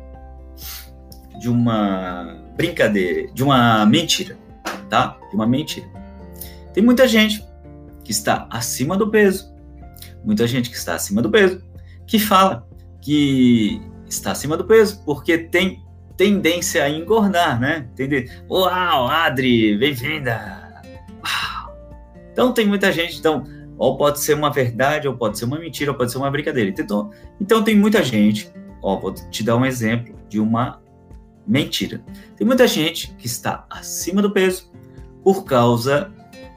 [1.39, 4.37] de uma brincadeira, de uma mentira,
[4.91, 5.17] tá?
[5.31, 5.89] De uma mentira.
[6.75, 7.43] Tem muita gente
[8.05, 9.51] que está acima do peso,
[10.23, 11.63] muita gente que está acima do peso,
[12.07, 12.69] que fala
[13.01, 15.83] que está acima do peso, porque tem
[16.21, 17.89] tendência a engordar, né?
[17.95, 18.45] Entender?
[18.47, 20.83] Uau, Adri, bem-vinda!
[22.31, 23.43] Então tem muita gente, então,
[23.79, 26.69] ou pode ser uma verdade, ou pode ser uma mentira, ou pode ser uma brincadeira.
[26.69, 27.11] Então,
[27.41, 28.53] então tem muita gente,
[28.83, 30.83] ó, vou te dar um exemplo de uma
[31.47, 32.05] mentira.
[32.37, 34.71] Tem muita gente que está acima do peso
[35.25, 36.13] por causa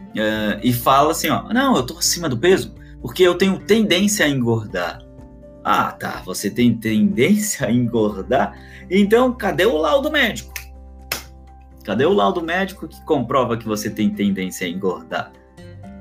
[0.09, 4.26] uh, e fala assim, ó, não, eu tô acima do peso porque eu tenho tendência
[4.26, 4.99] a engordar.
[5.64, 6.22] Ah, tá.
[6.26, 8.57] Você tem tendência a engordar?
[8.89, 10.53] Então, cadê o laudo médico?
[11.84, 15.32] Cadê o laudo médico que comprova que você tem tendência a engordar?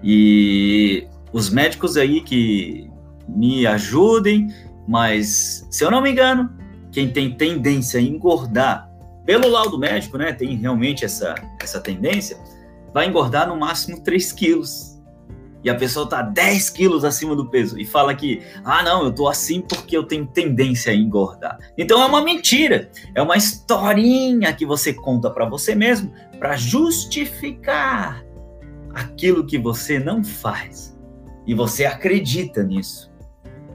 [0.02, 2.90] E os médicos aí que
[3.28, 4.48] me ajudem,
[4.86, 6.50] mas se eu não me engano,
[6.90, 8.90] quem tem tendência a engordar,
[9.24, 12.36] pelo laudo médico, né, tem realmente essa, essa tendência,
[12.92, 14.91] vai engordar no máximo 3 quilos
[15.64, 19.12] e a pessoa tá 10 quilos acima do peso e fala que, ah, não, eu
[19.12, 21.58] tô assim porque eu tenho tendência a engordar.
[21.78, 28.24] Então é uma mentira, é uma historinha que você conta para você mesmo para justificar
[28.92, 30.98] aquilo que você não faz.
[31.46, 33.10] E você acredita nisso.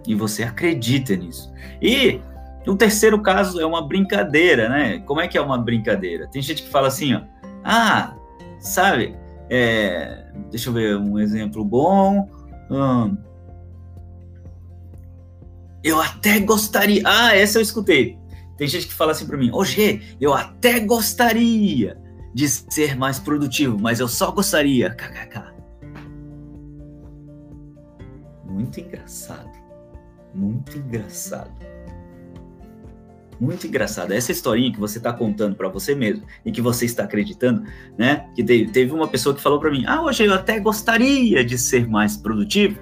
[0.06, 1.52] E você acredita nisso.
[1.82, 2.22] E
[2.66, 5.00] o terceiro caso é uma brincadeira, né?
[5.06, 6.28] Como é que é uma brincadeira?
[6.28, 7.22] Tem gente que fala assim, ó,
[7.64, 8.16] ah,
[8.60, 9.16] sabe,
[9.50, 12.30] é, deixa eu ver um exemplo bom.
[12.70, 13.18] Hum,
[15.84, 17.02] eu até gostaria.
[17.06, 18.18] Ah, essa eu escutei.
[18.58, 21.98] Tem gente que fala assim para mim: Ô G, eu até gostaria
[22.34, 24.90] de ser mais produtivo, mas eu só gostaria.
[24.90, 25.56] KKK.
[28.46, 29.52] Muito engraçado.
[30.34, 31.67] Muito engraçado.
[33.40, 34.12] Muito engraçado.
[34.12, 37.64] Essa historinha que você está contando para você mesmo e que você está acreditando,
[37.98, 38.28] né?
[38.36, 41.88] Que teve uma pessoa que falou para mim: Ah, hoje eu até gostaria de ser
[41.88, 42.80] mais produtivo,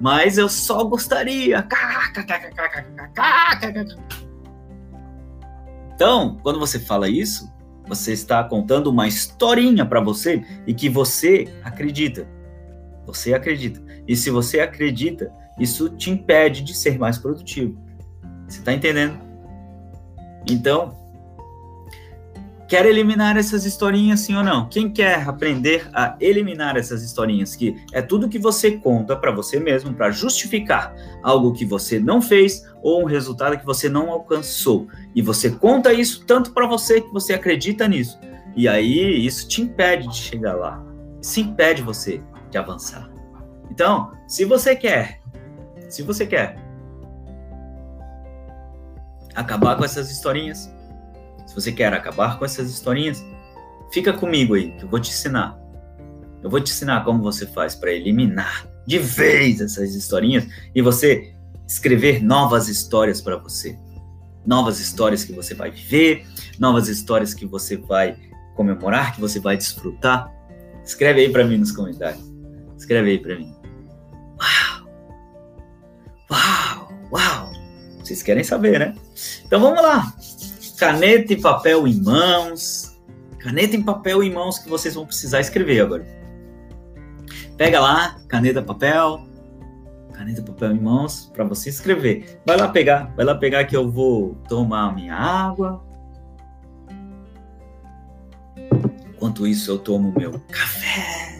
[0.00, 1.66] mas eu só gostaria.
[5.94, 7.52] Então, quando você fala isso,
[7.88, 12.28] você está contando uma historinha para você e que você acredita.
[13.04, 13.82] Você acredita.
[14.06, 17.76] E se você acredita, isso te impede de ser mais produtivo.
[18.46, 19.27] Você está entendendo?
[20.46, 20.96] Então,
[22.68, 24.68] quer eliminar essas historinhas, sim ou não?
[24.68, 29.58] Quem quer aprender a eliminar essas historinhas, que é tudo que você conta para você
[29.58, 34.86] mesmo para justificar algo que você não fez ou um resultado que você não alcançou.
[35.14, 38.18] E você conta isso tanto para você que você acredita nisso.
[38.54, 40.84] E aí isso te impede de chegar lá.
[41.22, 43.10] Isso impede você de avançar.
[43.70, 45.20] Então, se você quer,
[45.88, 46.67] se você quer
[49.38, 50.70] acabar com essas historinhas,
[51.46, 53.24] se você quer acabar com essas historinhas,
[53.92, 55.56] fica comigo aí, que eu vou te ensinar.
[56.42, 61.34] Eu vou te ensinar como você faz para eliminar de vez essas historinhas e você
[61.66, 63.78] escrever novas histórias para você.
[64.46, 66.26] Novas histórias que você vai viver,
[66.58, 68.16] novas histórias que você vai
[68.56, 70.32] comemorar, que você vai desfrutar.
[70.84, 72.24] Escreve aí para mim nos comentários.
[72.76, 73.54] Escreve aí para mim.
[74.40, 74.88] Uau!
[76.30, 76.88] Uau!
[77.12, 77.47] Uau!
[78.08, 78.94] Vocês querem saber, né?
[79.44, 80.14] Então vamos lá.
[80.78, 82.98] Caneta e papel em mãos.
[83.38, 86.06] Caneta e papel em mãos que vocês vão precisar escrever agora.
[87.58, 89.26] Pega lá, caneta, papel.
[90.14, 92.40] Caneta, papel em mãos para você escrever.
[92.46, 95.84] Vai lá pegar, vai lá pegar que eu vou tomar minha água.
[99.14, 101.37] Enquanto isso eu tomo meu café.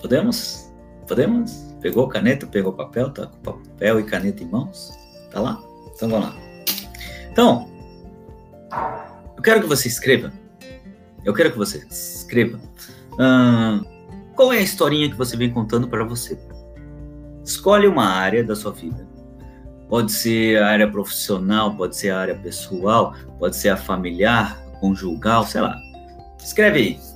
[0.00, 0.72] Podemos?
[1.06, 1.66] Podemos?
[1.80, 4.92] Pegou caneta, pegou papel, tá com papel e caneta em mãos?
[5.30, 5.60] Tá lá?
[5.94, 6.36] Então vamos lá.
[7.30, 7.68] Então,
[9.36, 10.32] eu quero que você escreva.
[11.24, 12.60] Eu quero que você escreva.
[14.34, 16.38] Qual é a historinha que você vem contando para você?
[17.44, 19.08] Escolhe uma área da sua vida.
[19.88, 25.44] Pode ser a área profissional, pode ser a área pessoal, pode ser a familiar, conjugal,
[25.44, 25.76] sei lá.
[26.38, 27.09] Escreve aí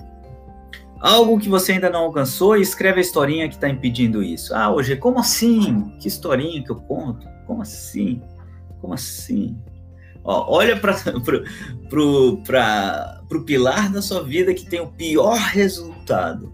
[1.05, 4.55] algo que você ainda não alcançou e escreve a historinha que está impedindo isso.
[4.55, 5.95] Ah, hoje, como assim?
[6.01, 7.29] Que historinha que eu conto?
[7.47, 8.23] Como assim?
[8.81, 9.55] Como assim?
[10.25, 10.97] Ó, olha para
[13.31, 16.51] o pilar da sua vida que tem o pior resultado.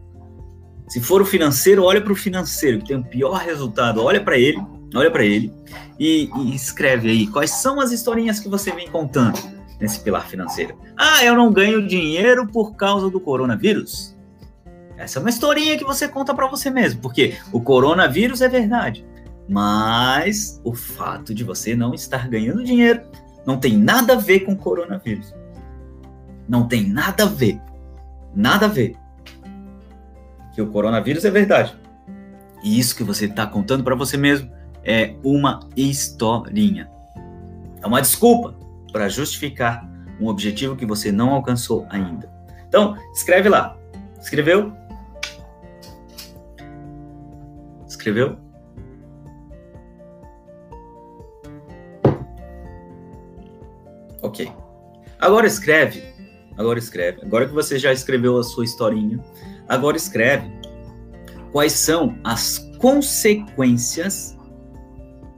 [0.88, 4.02] Se for o financeiro, olha para o financeiro que tem o pior resultado.
[4.02, 4.58] Olha para ele,
[4.96, 5.52] olha para ele
[5.96, 9.38] e, e escreve aí quais são as historinhas que você vem contando
[9.80, 10.76] nesse pilar financeiro.
[10.96, 14.18] Ah, eu não ganho dinheiro por causa do coronavírus.
[15.00, 19.02] Essa é uma historinha que você conta para você mesmo, porque o coronavírus é verdade,
[19.48, 23.00] mas o fato de você não estar ganhando dinheiro
[23.46, 25.34] não tem nada a ver com o coronavírus.
[26.46, 27.58] Não tem nada a ver.
[28.34, 28.94] Nada a ver.
[30.54, 31.74] Que o coronavírus é verdade.
[32.62, 34.52] E isso que você está contando para você mesmo
[34.84, 36.90] é uma historinha.
[37.82, 38.54] É uma desculpa
[38.92, 39.88] para justificar
[40.20, 42.30] um objetivo que você não alcançou ainda.
[42.68, 43.78] Então, escreve lá.
[44.20, 44.78] Escreveu?
[48.00, 48.34] Escreveu?
[54.22, 54.50] Ok.
[55.18, 56.02] Agora escreve.
[56.56, 57.20] Agora escreve.
[57.22, 59.22] Agora que você já escreveu a sua historinha,
[59.68, 60.50] agora escreve
[61.52, 64.34] quais são as consequências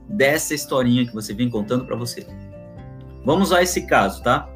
[0.07, 2.25] dessa historinha que você vem contando para você.
[3.25, 4.49] Vamos a esse caso, tá?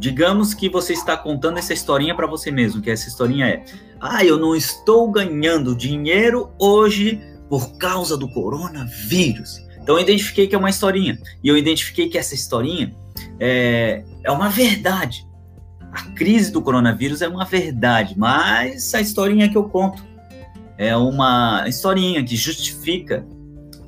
[0.00, 3.64] Digamos que você está contando essa historinha para você mesmo, que essa historinha é:
[4.00, 9.62] "Ah, eu não estou ganhando dinheiro hoje por causa do coronavírus".
[9.80, 12.94] Então eu identifiquei que é uma historinha e eu identifiquei que essa historinha
[13.38, 15.24] é, é uma verdade.
[15.92, 20.04] A crise do coronavírus é uma verdade, mas a historinha que eu conto
[20.76, 23.24] é uma historinha que justifica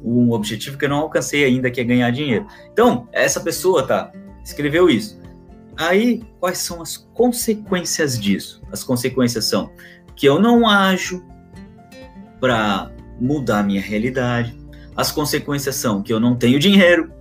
[0.05, 2.47] um objetivo que eu não alcancei ainda, que é ganhar dinheiro.
[2.73, 4.13] Então, essa pessoa, tá,
[4.45, 5.21] escreveu isso.
[5.77, 8.63] Aí, quais são as consequências disso?
[8.71, 9.73] As consequências são
[10.15, 11.25] que eu não ajo
[12.39, 14.57] para mudar a minha realidade.
[14.97, 17.13] As consequências são que eu não tenho dinheiro.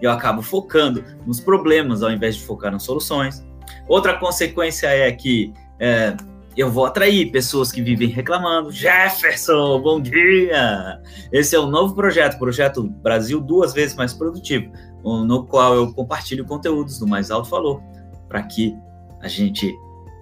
[0.00, 3.44] Eu acabo focando nos problemas ao invés de focar nas soluções.
[3.88, 6.16] Outra consequência é que é,
[6.56, 8.70] eu vou atrair pessoas que vivem reclamando.
[8.70, 11.00] Jefferson, bom dia!
[11.32, 14.72] Esse é o novo projeto, projeto Brasil duas vezes mais produtivo,
[15.04, 17.80] no qual eu compartilho conteúdos do mais alto valor
[18.28, 18.76] para que
[19.20, 19.72] a gente,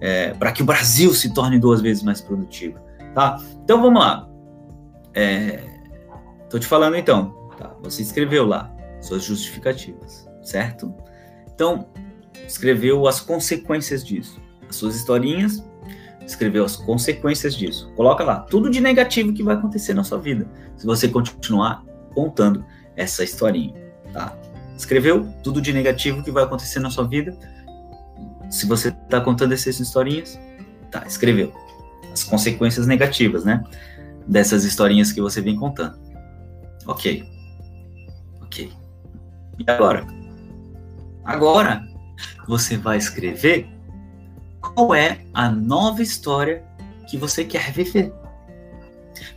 [0.01, 2.79] é, para que o Brasil se torne duas vezes mais produtivo,
[3.13, 3.41] tá?
[3.63, 4.27] Então vamos lá.
[5.17, 5.63] É,
[6.47, 7.75] tô te falando então, tá?
[7.81, 10.93] Você escreveu lá suas justificativas, certo?
[11.51, 11.87] Então
[12.47, 14.39] escreveu as consequências disso,
[14.69, 15.65] as suas historinhas
[16.23, 17.91] escreveu as consequências disso.
[17.95, 22.63] Coloca lá tudo de negativo que vai acontecer na sua vida se você continuar contando
[22.95, 23.73] essa historinha,
[24.13, 24.37] tá?
[24.77, 27.35] Escreveu tudo de negativo que vai acontecer na sua vida
[28.51, 30.39] se você está contando essas historinhas,
[30.91, 31.03] tá?
[31.07, 31.51] Escreveu
[32.13, 33.63] as consequências negativas, né?
[34.27, 35.97] Dessas historinhas que você vem contando.
[36.85, 37.23] Ok.
[38.41, 38.71] Ok.
[39.59, 40.05] E agora?
[41.23, 41.87] Agora
[42.47, 43.67] você vai escrever
[44.61, 46.63] qual é a nova história
[47.09, 48.13] que você quer viver.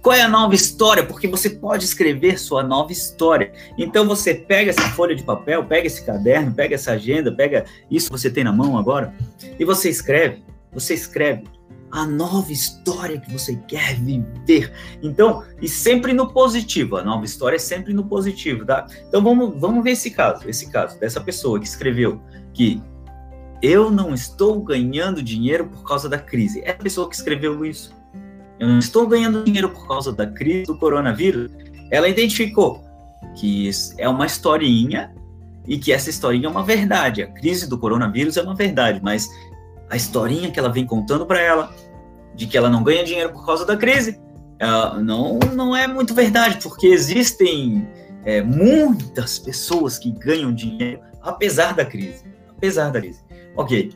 [0.02, 1.04] Qual é a nova história?
[1.04, 3.52] Porque você pode escrever sua nova história.
[3.76, 8.06] Então você pega essa folha de papel, pega esse caderno, pega essa agenda, pega isso
[8.10, 9.14] que você tem na mão agora
[9.58, 10.44] e você escreve.
[10.72, 11.44] Você escreve
[11.90, 14.72] a nova história que você quer viver.
[15.02, 16.96] Então, e sempre no positivo.
[16.96, 18.86] A nova história é sempre no positivo, tá?
[19.08, 22.20] Então vamos, vamos ver esse caso, esse caso dessa pessoa que escreveu
[22.52, 22.82] que
[23.62, 26.62] eu não estou ganhando dinheiro por causa da crise.
[26.64, 27.92] É a pessoa que escreveu isso.
[28.58, 31.50] Eu não estou ganhando dinheiro por causa da crise do coronavírus.
[31.90, 32.84] Ela identificou
[33.36, 35.14] que é uma historinha
[35.66, 37.22] e que essa historinha é uma verdade.
[37.22, 39.28] A crise do coronavírus é uma verdade, mas
[39.90, 41.74] a historinha que ela vem contando para ela
[42.34, 44.18] de que ela não ganha dinheiro por causa da crise
[45.02, 47.88] não, não é muito verdade, porque existem
[48.24, 52.24] é, muitas pessoas que ganham dinheiro apesar da crise.
[52.50, 53.20] Apesar da crise.
[53.56, 53.92] Ok.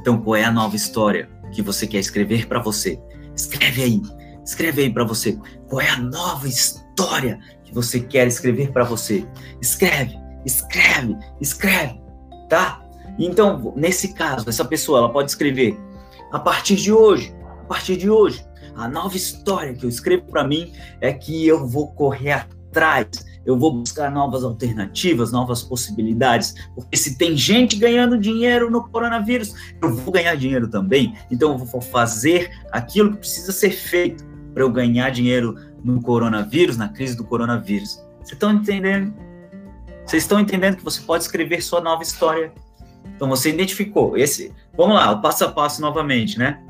[0.00, 3.00] Então, qual é a nova história que você quer escrever para você?
[3.34, 4.02] Escreve aí.
[4.44, 5.36] Escreve aí para você.
[5.68, 9.26] Qual é a nova história que você quer escrever para você?
[9.60, 10.16] Escreve,
[10.46, 12.00] escreve, escreve,
[12.48, 12.80] tá?
[13.18, 15.78] Então, nesse caso, essa pessoa ela pode escrever
[16.32, 18.46] a partir de hoje, a partir de hoje,
[18.76, 23.58] a nova história que eu escrevo para mim é que eu vou correr atrás eu
[23.58, 29.94] vou buscar novas alternativas, novas possibilidades, porque se tem gente ganhando dinheiro no coronavírus, eu
[29.94, 31.16] vou ganhar dinheiro também.
[31.30, 36.76] Então eu vou fazer aquilo que precisa ser feito para eu ganhar dinheiro no coronavírus,
[36.76, 37.98] na crise do coronavírus.
[38.18, 39.14] Vocês estão entendendo?
[40.04, 42.52] Vocês estão entendendo que você pode escrever sua nova história?
[43.18, 44.54] Então você identificou esse.
[44.76, 46.62] Vamos lá, o passo a passo novamente, né?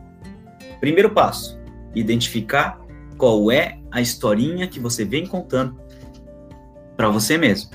[0.81, 1.61] Primeiro passo:
[1.95, 2.81] identificar
[3.19, 5.79] qual é a historinha que você vem contando
[6.97, 7.71] para você mesmo.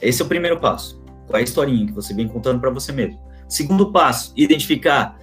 [0.00, 1.02] Esse é o primeiro passo.
[1.26, 3.20] Qual é a historinha que você vem contando para você mesmo?
[3.48, 5.18] Segundo passo, identificar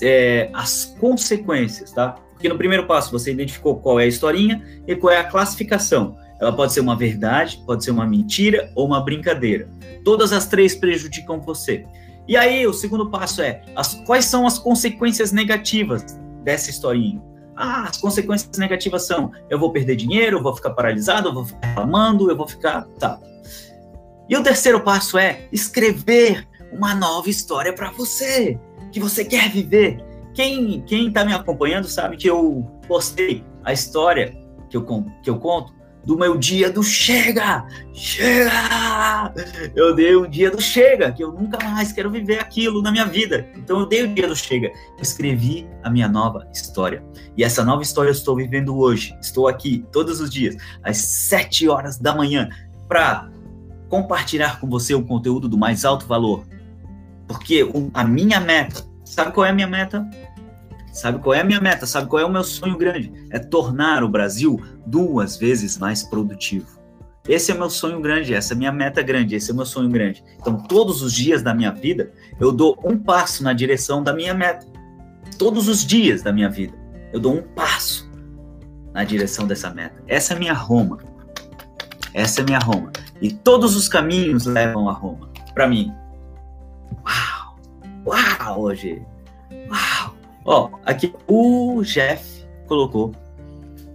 [0.00, 2.12] é, as consequências, tá?
[2.30, 6.16] Porque no primeiro passo você identificou qual é a historinha e qual é a classificação.
[6.40, 9.68] Ela pode ser uma verdade, pode ser uma mentira ou uma brincadeira.
[10.04, 11.84] Todas as três prejudicam você.
[12.28, 16.04] E aí, o segundo passo é as, quais são as consequências negativas
[16.42, 17.22] dessa historinha?
[17.56, 21.44] Ah, as consequências negativas são: eu vou perder dinheiro, eu vou ficar paralisado, eu vou
[21.44, 22.84] ficar reclamando, eu vou ficar.
[22.98, 23.18] Tá.
[24.28, 28.58] E o terceiro passo é escrever uma nova história para você,
[28.92, 30.04] que você quer viver.
[30.34, 34.36] Quem quem está me acompanhando sabe que eu postei a história
[34.68, 34.84] que eu,
[35.22, 35.75] que eu conto
[36.06, 37.66] do meu dia do chega!
[37.92, 39.34] Chega!
[39.74, 43.04] Eu dei o dia do chega, que eu nunca mais quero viver aquilo na minha
[43.04, 43.50] vida.
[43.56, 44.68] Então eu dei o dia do chega.
[44.68, 47.04] Eu escrevi a minha nova história.
[47.36, 49.18] E essa nova história eu estou vivendo hoje.
[49.20, 52.48] Estou aqui todos os dias, às 7 horas da manhã,
[52.86, 53.28] para
[53.88, 56.46] compartilhar com você o conteúdo do mais alto valor.
[57.26, 60.08] Porque a minha meta, sabe qual é a minha meta?
[60.96, 61.84] Sabe qual é a minha meta?
[61.84, 63.12] Sabe qual é o meu sonho grande?
[63.28, 66.80] É tornar o Brasil duas vezes mais produtivo.
[67.28, 70.24] Esse é meu sonho grande, essa é minha meta grande, esse é meu sonho grande.
[70.40, 74.32] Então, todos os dias da minha vida, eu dou um passo na direção da minha
[74.32, 74.66] meta.
[75.38, 76.74] Todos os dias da minha vida,
[77.12, 78.10] eu dou um passo
[78.94, 80.02] na direção dessa meta.
[80.06, 80.96] Essa é minha Roma.
[82.14, 82.90] Essa é minha Roma.
[83.20, 85.28] E todos os caminhos levam a Roma.
[85.52, 85.92] Para mim.
[87.04, 87.58] Uau!
[88.06, 89.02] Uau, hoje.
[89.68, 90.15] Uau!
[90.46, 93.12] Ó, aqui o Jeff colocou.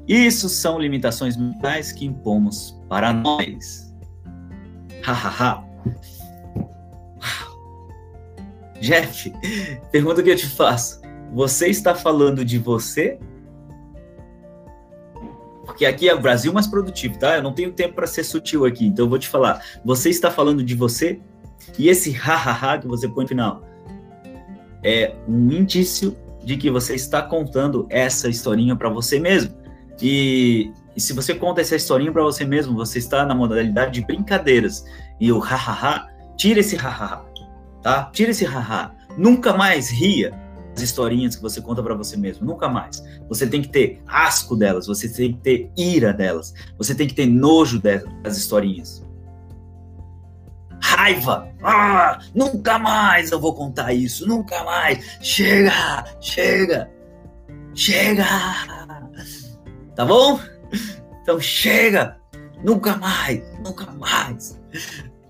[0.07, 3.93] Isso são limitações mentais que impomos para nós.
[5.01, 5.63] Hahaha.
[8.81, 9.31] Jeff,
[9.91, 10.99] pergunta que eu te faço.
[11.33, 13.17] Você está falando de você?
[15.65, 17.37] Porque aqui é o Brasil mais produtivo, tá?
[17.37, 19.63] Eu não tenho tempo para ser sutil aqui, então eu vou te falar.
[19.85, 21.21] Você está falando de você?
[21.79, 23.63] E esse hahaha que você põe no final
[24.83, 29.53] é um indício de que você está contando essa historinha para você mesmo.
[30.01, 34.05] E, e, se você conta essa historinha para você mesmo, você está na modalidade de
[34.05, 34.83] brincadeiras.
[35.19, 37.23] E o hahaha, tira esse hahaha,
[37.83, 38.09] tá?
[38.11, 38.95] Tira esse hahaha.
[39.17, 40.33] Nunca mais ria
[40.75, 43.03] as historinhas que você conta para você mesmo, nunca mais.
[43.27, 47.13] Você tem que ter asco delas, você tem que ter ira delas, você tem que
[47.13, 49.05] ter nojo das historinhas.
[50.81, 51.47] Raiva!
[51.63, 55.17] Ah, nunca mais eu vou contar isso, nunca mais.
[55.21, 56.89] Chega, chega,
[57.73, 58.25] chega.
[59.95, 60.39] Tá bom?
[61.21, 62.17] Então chega,
[62.63, 64.59] nunca mais, nunca mais,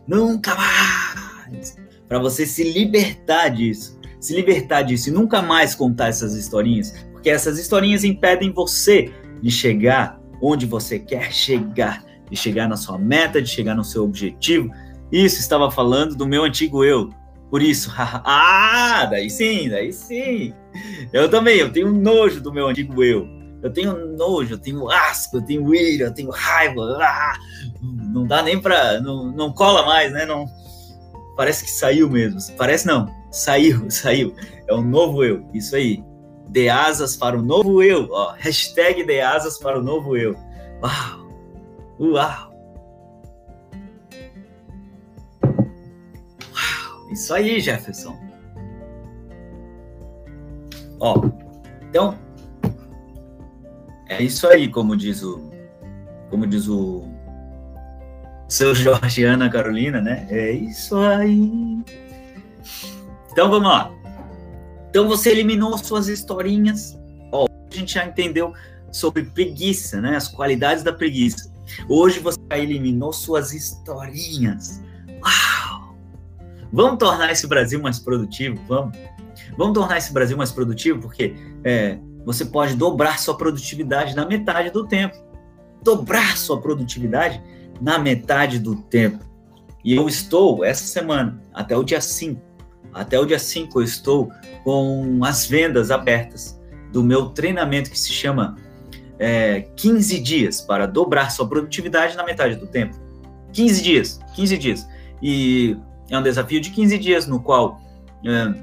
[0.08, 1.76] nunca mais.
[2.08, 7.30] Para você se libertar disso se libertar disso e nunca mais contar essas historinhas, porque
[7.30, 13.42] essas historinhas impedem você de chegar onde você quer chegar, de chegar na sua meta,
[13.42, 14.72] de chegar no seu objetivo.
[15.12, 17.10] Isso estava falando do meu antigo eu.
[17.50, 20.54] Por isso, ah, daí sim, daí sim.
[21.12, 23.28] Eu também, eu tenho nojo do meu antigo eu.
[23.62, 26.98] Eu tenho nojo, eu tenho asco, eu tenho ira, eu tenho raiva.
[27.00, 27.34] Ah,
[27.82, 29.00] não dá nem pra.
[29.02, 30.26] Não, não cola mais, né?
[30.26, 30.46] Não,
[31.36, 32.40] parece que saiu mesmo.
[32.58, 34.34] Parece não, saiu, saiu.
[34.68, 36.04] É um novo eu, isso aí.
[36.50, 38.08] Dê asas para o novo eu.
[38.12, 40.36] Ó, hashtag dê asas para o novo eu.
[40.82, 41.28] Uau!
[42.00, 42.51] Uau!
[47.12, 48.18] Isso aí, Jefferson.
[51.00, 51.22] Ó,
[51.90, 52.18] então
[54.08, 55.50] é isso aí, como diz o
[56.30, 57.04] como diz o
[58.48, 60.28] seu Jorge Ana Carolina, né?
[60.30, 61.84] É isso aí.
[63.32, 63.92] Então vamos lá.
[64.90, 66.98] Então você eliminou suas historinhas.
[67.32, 68.54] Ó, a gente já entendeu
[68.92, 70.16] sobre preguiça, né?
[70.16, 71.52] As qualidades da preguiça.
[71.90, 74.82] Hoje você eliminou suas historinhas.
[75.24, 75.61] Uau!
[76.72, 78.62] Vamos tornar esse Brasil mais produtivo?
[78.68, 78.98] Vamos.
[79.58, 84.70] Vamos tornar esse Brasil mais produtivo porque é, você pode dobrar sua produtividade na metade
[84.70, 85.18] do tempo.
[85.84, 87.42] Dobrar sua produtividade
[87.82, 89.26] na metade do tempo.
[89.84, 92.40] E eu estou, essa semana, até o dia 5,
[92.94, 94.32] até o dia 5 eu estou
[94.64, 96.60] com as vendas abertas
[96.92, 98.58] do meu treinamento que se chama
[99.18, 102.96] é, 15 dias para dobrar sua produtividade na metade do tempo.
[103.54, 104.88] 15 dias, 15 dias.
[105.22, 105.78] E
[106.12, 107.80] é um desafio de 15 dias no qual
[108.26, 108.54] é,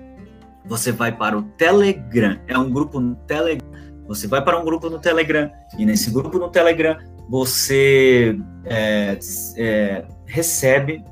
[0.67, 2.39] você vai para o Telegram.
[2.47, 3.67] É um grupo no Telegram.
[4.07, 6.97] Você vai para um grupo no Telegram e nesse grupo no Telegram
[7.29, 9.19] você é,
[9.57, 11.03] é, recebe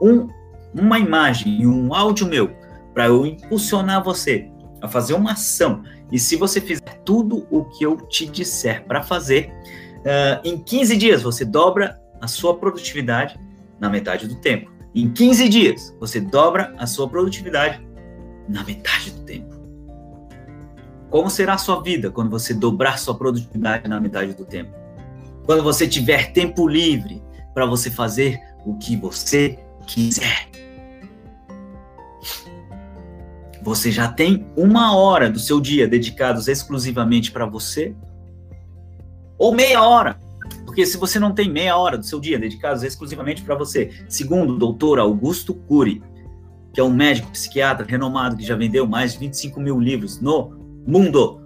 [0.00, 0.28] um,
[0.74, 2.50] uma imagem e um áudio meu
[2.92, 4.48] para eu impulsionar você
[4.80, 5.82] a fazer uma ação.
[6.10, 9.52] E se você fizer tudo o que eu te disser para fazer,
[10.00, 13.38] uh, em 15 dias você dobra a sua produtividade
[13.80, 14.73] na metade do tempo.
[14.94, 17.84] Em 15 dias você dobra a sua produtividade
[18.48, 19.54] na metade do tempo.
[21.10, 24.72] Como será a sua vida quando você dobrar sua produtividade na metade do tempo?
[25.44, 27.20] Quando você tiver tempo livre
[27.52, 30.48] para você fazer o que você quiser.
[33.62, 37.96] Você já tem uma hora do seu dia dedicados exclusivamente para você?
[39.38, 40.23] Ou meia hora?
[40.74, 44.54] Porque se você não tem meia hora do seu dia dedicados exclusivamente para você, segundo
[44.54, 46.02] o doutor Augusto Cury,
[46.72, 50.52] que é um médico psiquiatra renomado que já vendeu mais de 25 mil livros no
[50.84, 51.40] mundo,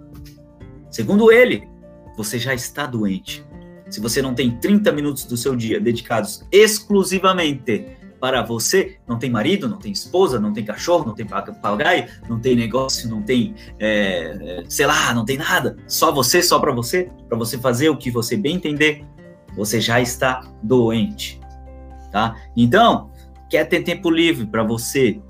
[0.89, 1.69] segundo ele,
[2.17, 3.45] você já está doente.
[3.87, 7.85] Se você não tem 30 minutos do seu dia dedicados exclusivamente
[8.19, 12.39] para você, não tem marido, não tem esposa, não tem cachorro, não tem papagaio, não
[12.39, 16.71] tem negócio, não tem, é, é, sei lá, não tem nada, só você, só para
[16.71, 19.05] você, para você fazer o que você bem entender,
[19.59, 21.37] você já está doente,
[22.13, 22.37] tá?
[22.55, 23.11] Então,
[23.49, 25.21] quer ter tempo livre para você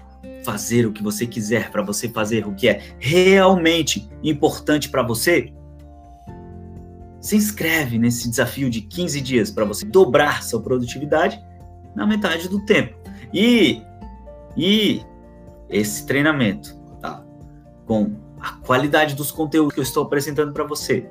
[0.45, 5.51] fazer o que você quiser, para você fazer o que é realmente importante para você,
[7.19, 11.43] se inscreve nesse desafio de 15 dias para você dobrar sua produtividade
[11.95, 12.97] na metade do tempo.
[13.33, 13.81] E,
[14.55, 15.01] e
[15.69, 17.25] esse treinamento, tá?
[17.87, 21.09] Com a qualidade dos conteúdos que eu estou apresentando para você,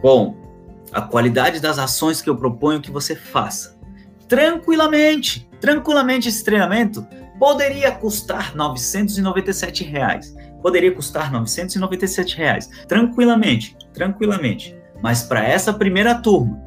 [0.00, 0.47] com
[0.92, 3.78] a qualidade das ações que eu proponho que você faça,
[4.26, 7.06] tranquilamente, tranquilamente esse treinamento
[7.38, 10.34] poderia custar 997 reais.
[10.60, 14.76] Poderia custar 997 reais, tranquilamente, tranquilamente.
[15.00, 16.60] Mas para essa primeira turma,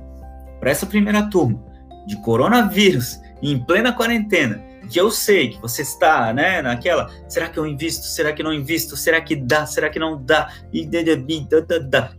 [0.59, 1.61] para essa primeira turma
[2.07, 7.57] de coronavírus em plena quarentena, que eu sei que você está, né, naquela, será que
[7.57, 10.89] eu invisto, será que não invisto, será que dá, será que não dá, e,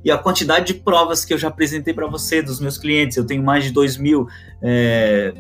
[0.02, 3.26] e a quantidade de provas que eu já apresentei para você dos meus clientes, eu
[3.26, 4.26] tenho mais de 2 mil
[4.62, 5.34] é,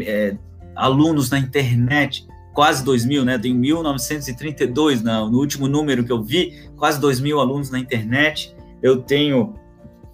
[0.00, 0.36] é,
[0.74, 6.20] alunos na internet, quase 2 mil, né, tenho 1932 no, no último número que eu
[6.20, 8.52] vi, quase 2 mil alunos na internet,
[8.82, 9.54] eu tenho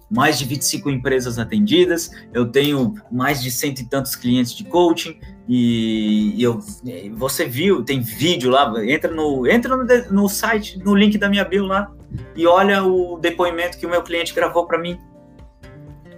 [0.07, 5.17] mais de 25 empresas atendidas, eu tenho mais de cento e tantos clientes de coaching,
[5.47, 6.59] e, eu,
[7.15, 11.43] você viu, tem vídeo lá, entra no, entra no, no site, no link da minha
[11.43, 11.91] bio lá,
[12.35, 14.97] e olha o depoimento que o meu cliente gravou para mim.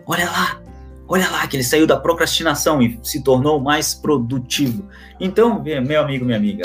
[0.05, 0.61] Olha lá,
[1.07, 4.87] olha lá, que ele saiu da procrastinação e se tornou mais produtivo.
[5.19, 6.63] Então, meu amigo, minha amiga,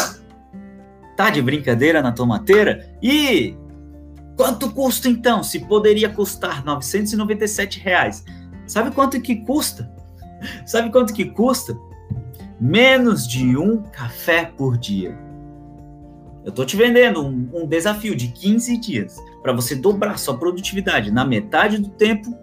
[1.16, 2.94] tá de brincadeira na tomateira?
[3.02, 3.56] E
[4.40, 5.42] Quanto custa então?
[5.42, 8.24] Se poderia custar 997 reais.
[8.66, 9.92] Sabe quanto que custa?
[10.64, 11.76] Sabe quanto que custa?
[12.60, 15.18] Menos de um café por dia.
[16.44, 21.10] Eu tô te vendendo um, um desafio de 15 dias para você dobrar sua produtividade
[21.10, 22.36] na metade do tempo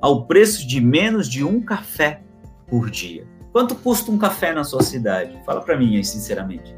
[0.00, 2.20] ao preço de menos de um café
[2.68, 3.26] por dia.
[3.50, 5.36] Quanto custa um café na sua cidade?
[5.44, 6.72] Fala para mim aí, sinceramente.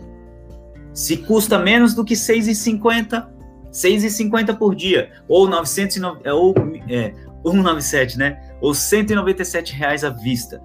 [0.94, 3.28] Se custa menos do que 6,50,
[3.70, 6.54] 6,50 por dia, ou 909, é, ou
[6.88, 7.12] é,
[7.44, 8.54] 197, né?
[8.62, 10.62] Ou 197 reais à vista.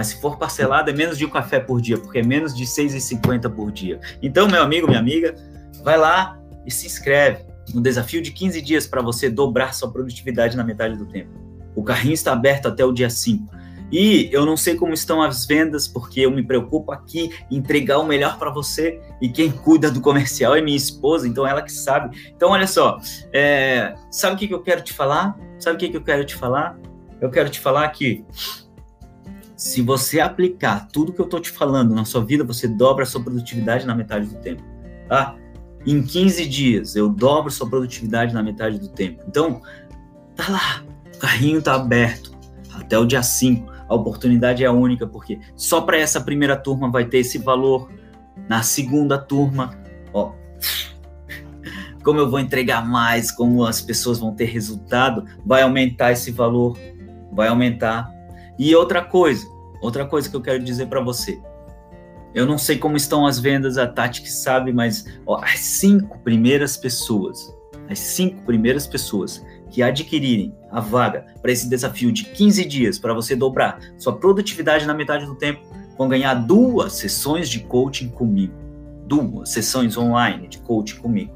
[0.00, 2.64] Mas se for parcelado é menos de um café por dia, porque é menos de
[2.64, 4.00] 6,50 por dia.
[4.22, 5.34] Então, meu amigo, minha amiga,
[5.84, 7.44] vai lá e se inscreve
[7.74, 11.28] no desafio de 15 dias para você dobrar sua produtividade na metade do tempo.
[11.76, 13.46] O carrinho está aberto até o dia 5.
[13.92, 17.98] E eu não sei como estão as vendas, porque eu me preocupo aqui em entregar
[17.98, 18.98] o melhor para você.
[19.20, 22.32] E quem cuida do comercial é minha esposa, então ela que sabe.
[22.34, 22.98] Então, olha só,
[23.34, 25.38] é, sabe o que, que eu quero te falar?
[25.58, 26.78] Sabe o que, que eu quero te falar?
[27.20, 28.24] Eu quero te falar que
[29.60, 33.06] se você aplicar tudo que eu estou te falando na sua vida, você dobra a
[33.06, 34.62] sua produtividade na metade do tempo,
[35.06, 35.36] tá?
[35.86, 39.22] Em 15 dias, eu dobro sua produtividade na metade do tempo.
[39.28, 39.60] Então,
[40.34, 40.82] tá lá,
[41.14, 42.32] o carrinho tá aberto
[42.72, 47.04] até o dia 5 a oportunidade é única, porque só para essa primeira turma vai
[47.04, 47.90] ter esse valor.
[48.48, 49.76] Na segunda turma,
[50.14, 50.32] ó,
[52.02, 56.78] como eu vou entregar mais, como as pessoas vão ter resultado, vai aumentar esse valor,
[57.32, 58.19] vai aumentar.
[58.60, 59.48] E outra coisa,
[59.80, 61.40] outra coisa que eu quero dizer para você.
[62.34, 66.18] Eu não sei como estão as vendas, a Tati que sabe, mas ó, as cinco
[66.18, 67.56] primeiras pessoas,
[67.88, 73.14] as cinco primeiras pessoas que adquirirem a vaga para esse desafio de 15 dias para
[73.14, 75.62] você dobrar sua produtividade na metade do tempo,
[75.96, 78.52] vão ganhar duas sessões de coaching comigo.
[79.06, 81.32] Duas sessões online de coaching comigo.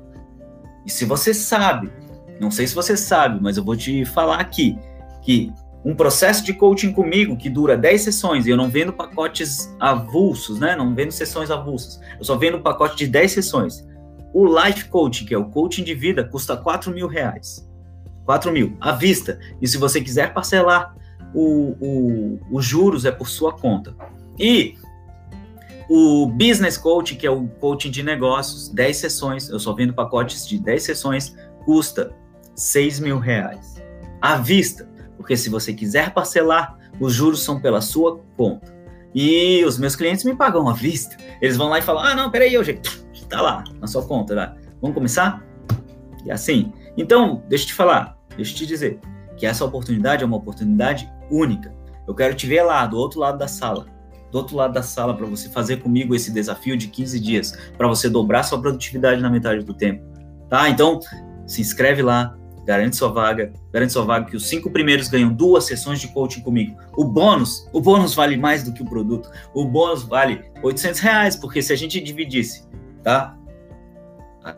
[0.85, 1.91] E se você sabe,
[2.39, 4.77] não sei se você sabe, mas eu vou te falar aqui
[5.23, 5.51] que
[5.85, 10.59] um processo de coaching comigo que dura 10 sessões, e eu não vendo pacotes avulsos,
[10.59, 10.75] né?
[10.75, 12.01] Não vendo sessões avulsas.
[12.19, 13.87] Eu só vendo um pacote de 10 sessões.
[14.33, 17.69] O Life Coaching, que é o coaching de vida, custa 4 mil reais.
[18.25, 19.39] 4 mil à vista.
[19.61, 20.97] E se você quiser parcelar,
[21.35, 23.95] o, o, os juros é por sua conta.
[24.39, 24.77] E
[25.89, 30.47] o Business Coach, que é o coaching de negócios, 10 sessões, eu só vendo pacotes
[30.49, 32.11] de 10 sessões, custa
[32.57, 33.75] 6 mil reais.
[34.21, 38.75] À vista, porque se você quiser parcelar, os juros são pela sua conta.
[39.15, 41.17] E os meus clientes me pagam à vista.
[41.41, 42.81] Eles vão lá e falam: ah, não, peraí, hoje
[43.29, 44.35] tá lá na sua conta.
[44.35, 44.57] Lá.
[44.81, 45.45] Vamos começar?
[46.25, 46.73] E assim.
[46.97, 49.01] Então, deixa eu te falar, deixa eu te dizer
[49.37, 51.75] que essa oportunidade é uma oportunidade única.
[52.07, 53.87] Eu quero te ver lá, do outro lado da sala.
[54.31, 57.89] Do outro lado da sala, para você fazer comigo esse desafio de 15 dias, para
[57.89, 60.05] você dobrar sua produtividade na metade do tempo.
[60.49, 60.69] Tá?
[60.69, 61.01] Então,
[61.47, 65.65] se inscreve lá, garante sua vaga, garante sua vaga que os cinco primeiros ganham duas
[65.65, 66.77] sessões de coaching comigo.
[66.97, 69.31] O bônus, o bônus vale mais do que o produto.
[69.55, 72.67] O bônus vale 800 reais, porque se a gente dividisse,
[73.03, 73.37] tá?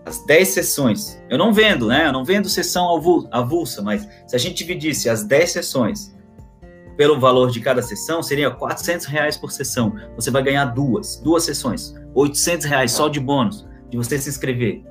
[0.04, 2.08] as 10 sessões, eu não vendo, né?
[2.08, 2.88] Eu não vendo sessão
[3.30, 6.16] avulsa, mas se a gente dividisse as 10 sessões
[6.96, 9.94] pelo valor de cada sessão, seria 400 reais por sessão.
[10.16, 11.94] Você vai ganhar duas, duas sessões.
[12.14, 14.82] 800 reais só de bônus, de você se inscrever.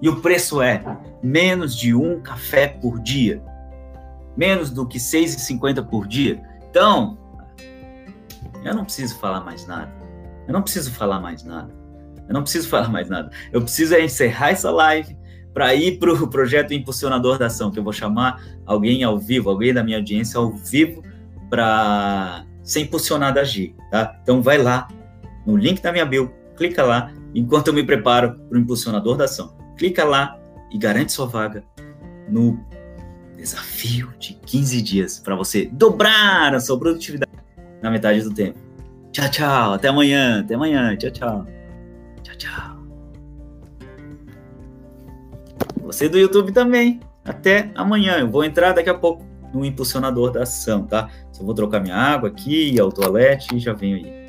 [0.00, 0.82] E o preço é
[1.22, 3.42] menos de um café por dia.
[4.36, 6.42] Menos do que 6,50 por dia.
[6.68, 7.16] Então,
[8.64, 9.90] eu não preciso falar mais nada.
[10.46, 11.72] Eu não preciso falar mais nada.
[12.28, 13.30] Eu não preciso falar mais nada.
[13.52, 15.16] Eu preciso é encerrar essa live
[15.54, 19.48] para ir para o projeto Impulsionador da Ação, que eu vou chamar alguém ao vivo,
[19.48, 21.02] alguém da minha audiência ao vivo,
[21.48, 23.74] para ser impulsionado a agir.
[23.90, 24.18] Tá?
[24.22, 24.88] Então, vai lá
[25.46, 29.24] no link da minha bio, clica lá, enquanto eu me preparo para o Impulsionador da
[29.24, 29.56] Ação.
[29.76, 30.38] Clica lá
[30.70, 31.62] e garante sua vaga
[32.28, 32.58] no
[33.36, 37.32] desafio de 15 dias para você dobrar a sua produtividade
[37.82, 38.58] na metade do tempo.
[39.12, 39.72] Tchau, tchau.
[39.74, 40.40] Até amanhã.
[40.40, 40.96] Até amanhã.
[40.96, 41.46] Tchau, tchau.
[42.22, 42.76] Tchau, tchau.
[45.82, 47.00] Você do YouTube também.
[47.24, 48.18] Até amanhã.
[48.18, 49.24] Eu vou entrar daqui a pouco
[49.54, 51.08] no impulsionador da ação, tá?
[51.32, 54.25] Só vou trocar minha água aqui, ao toalete e já venho aí.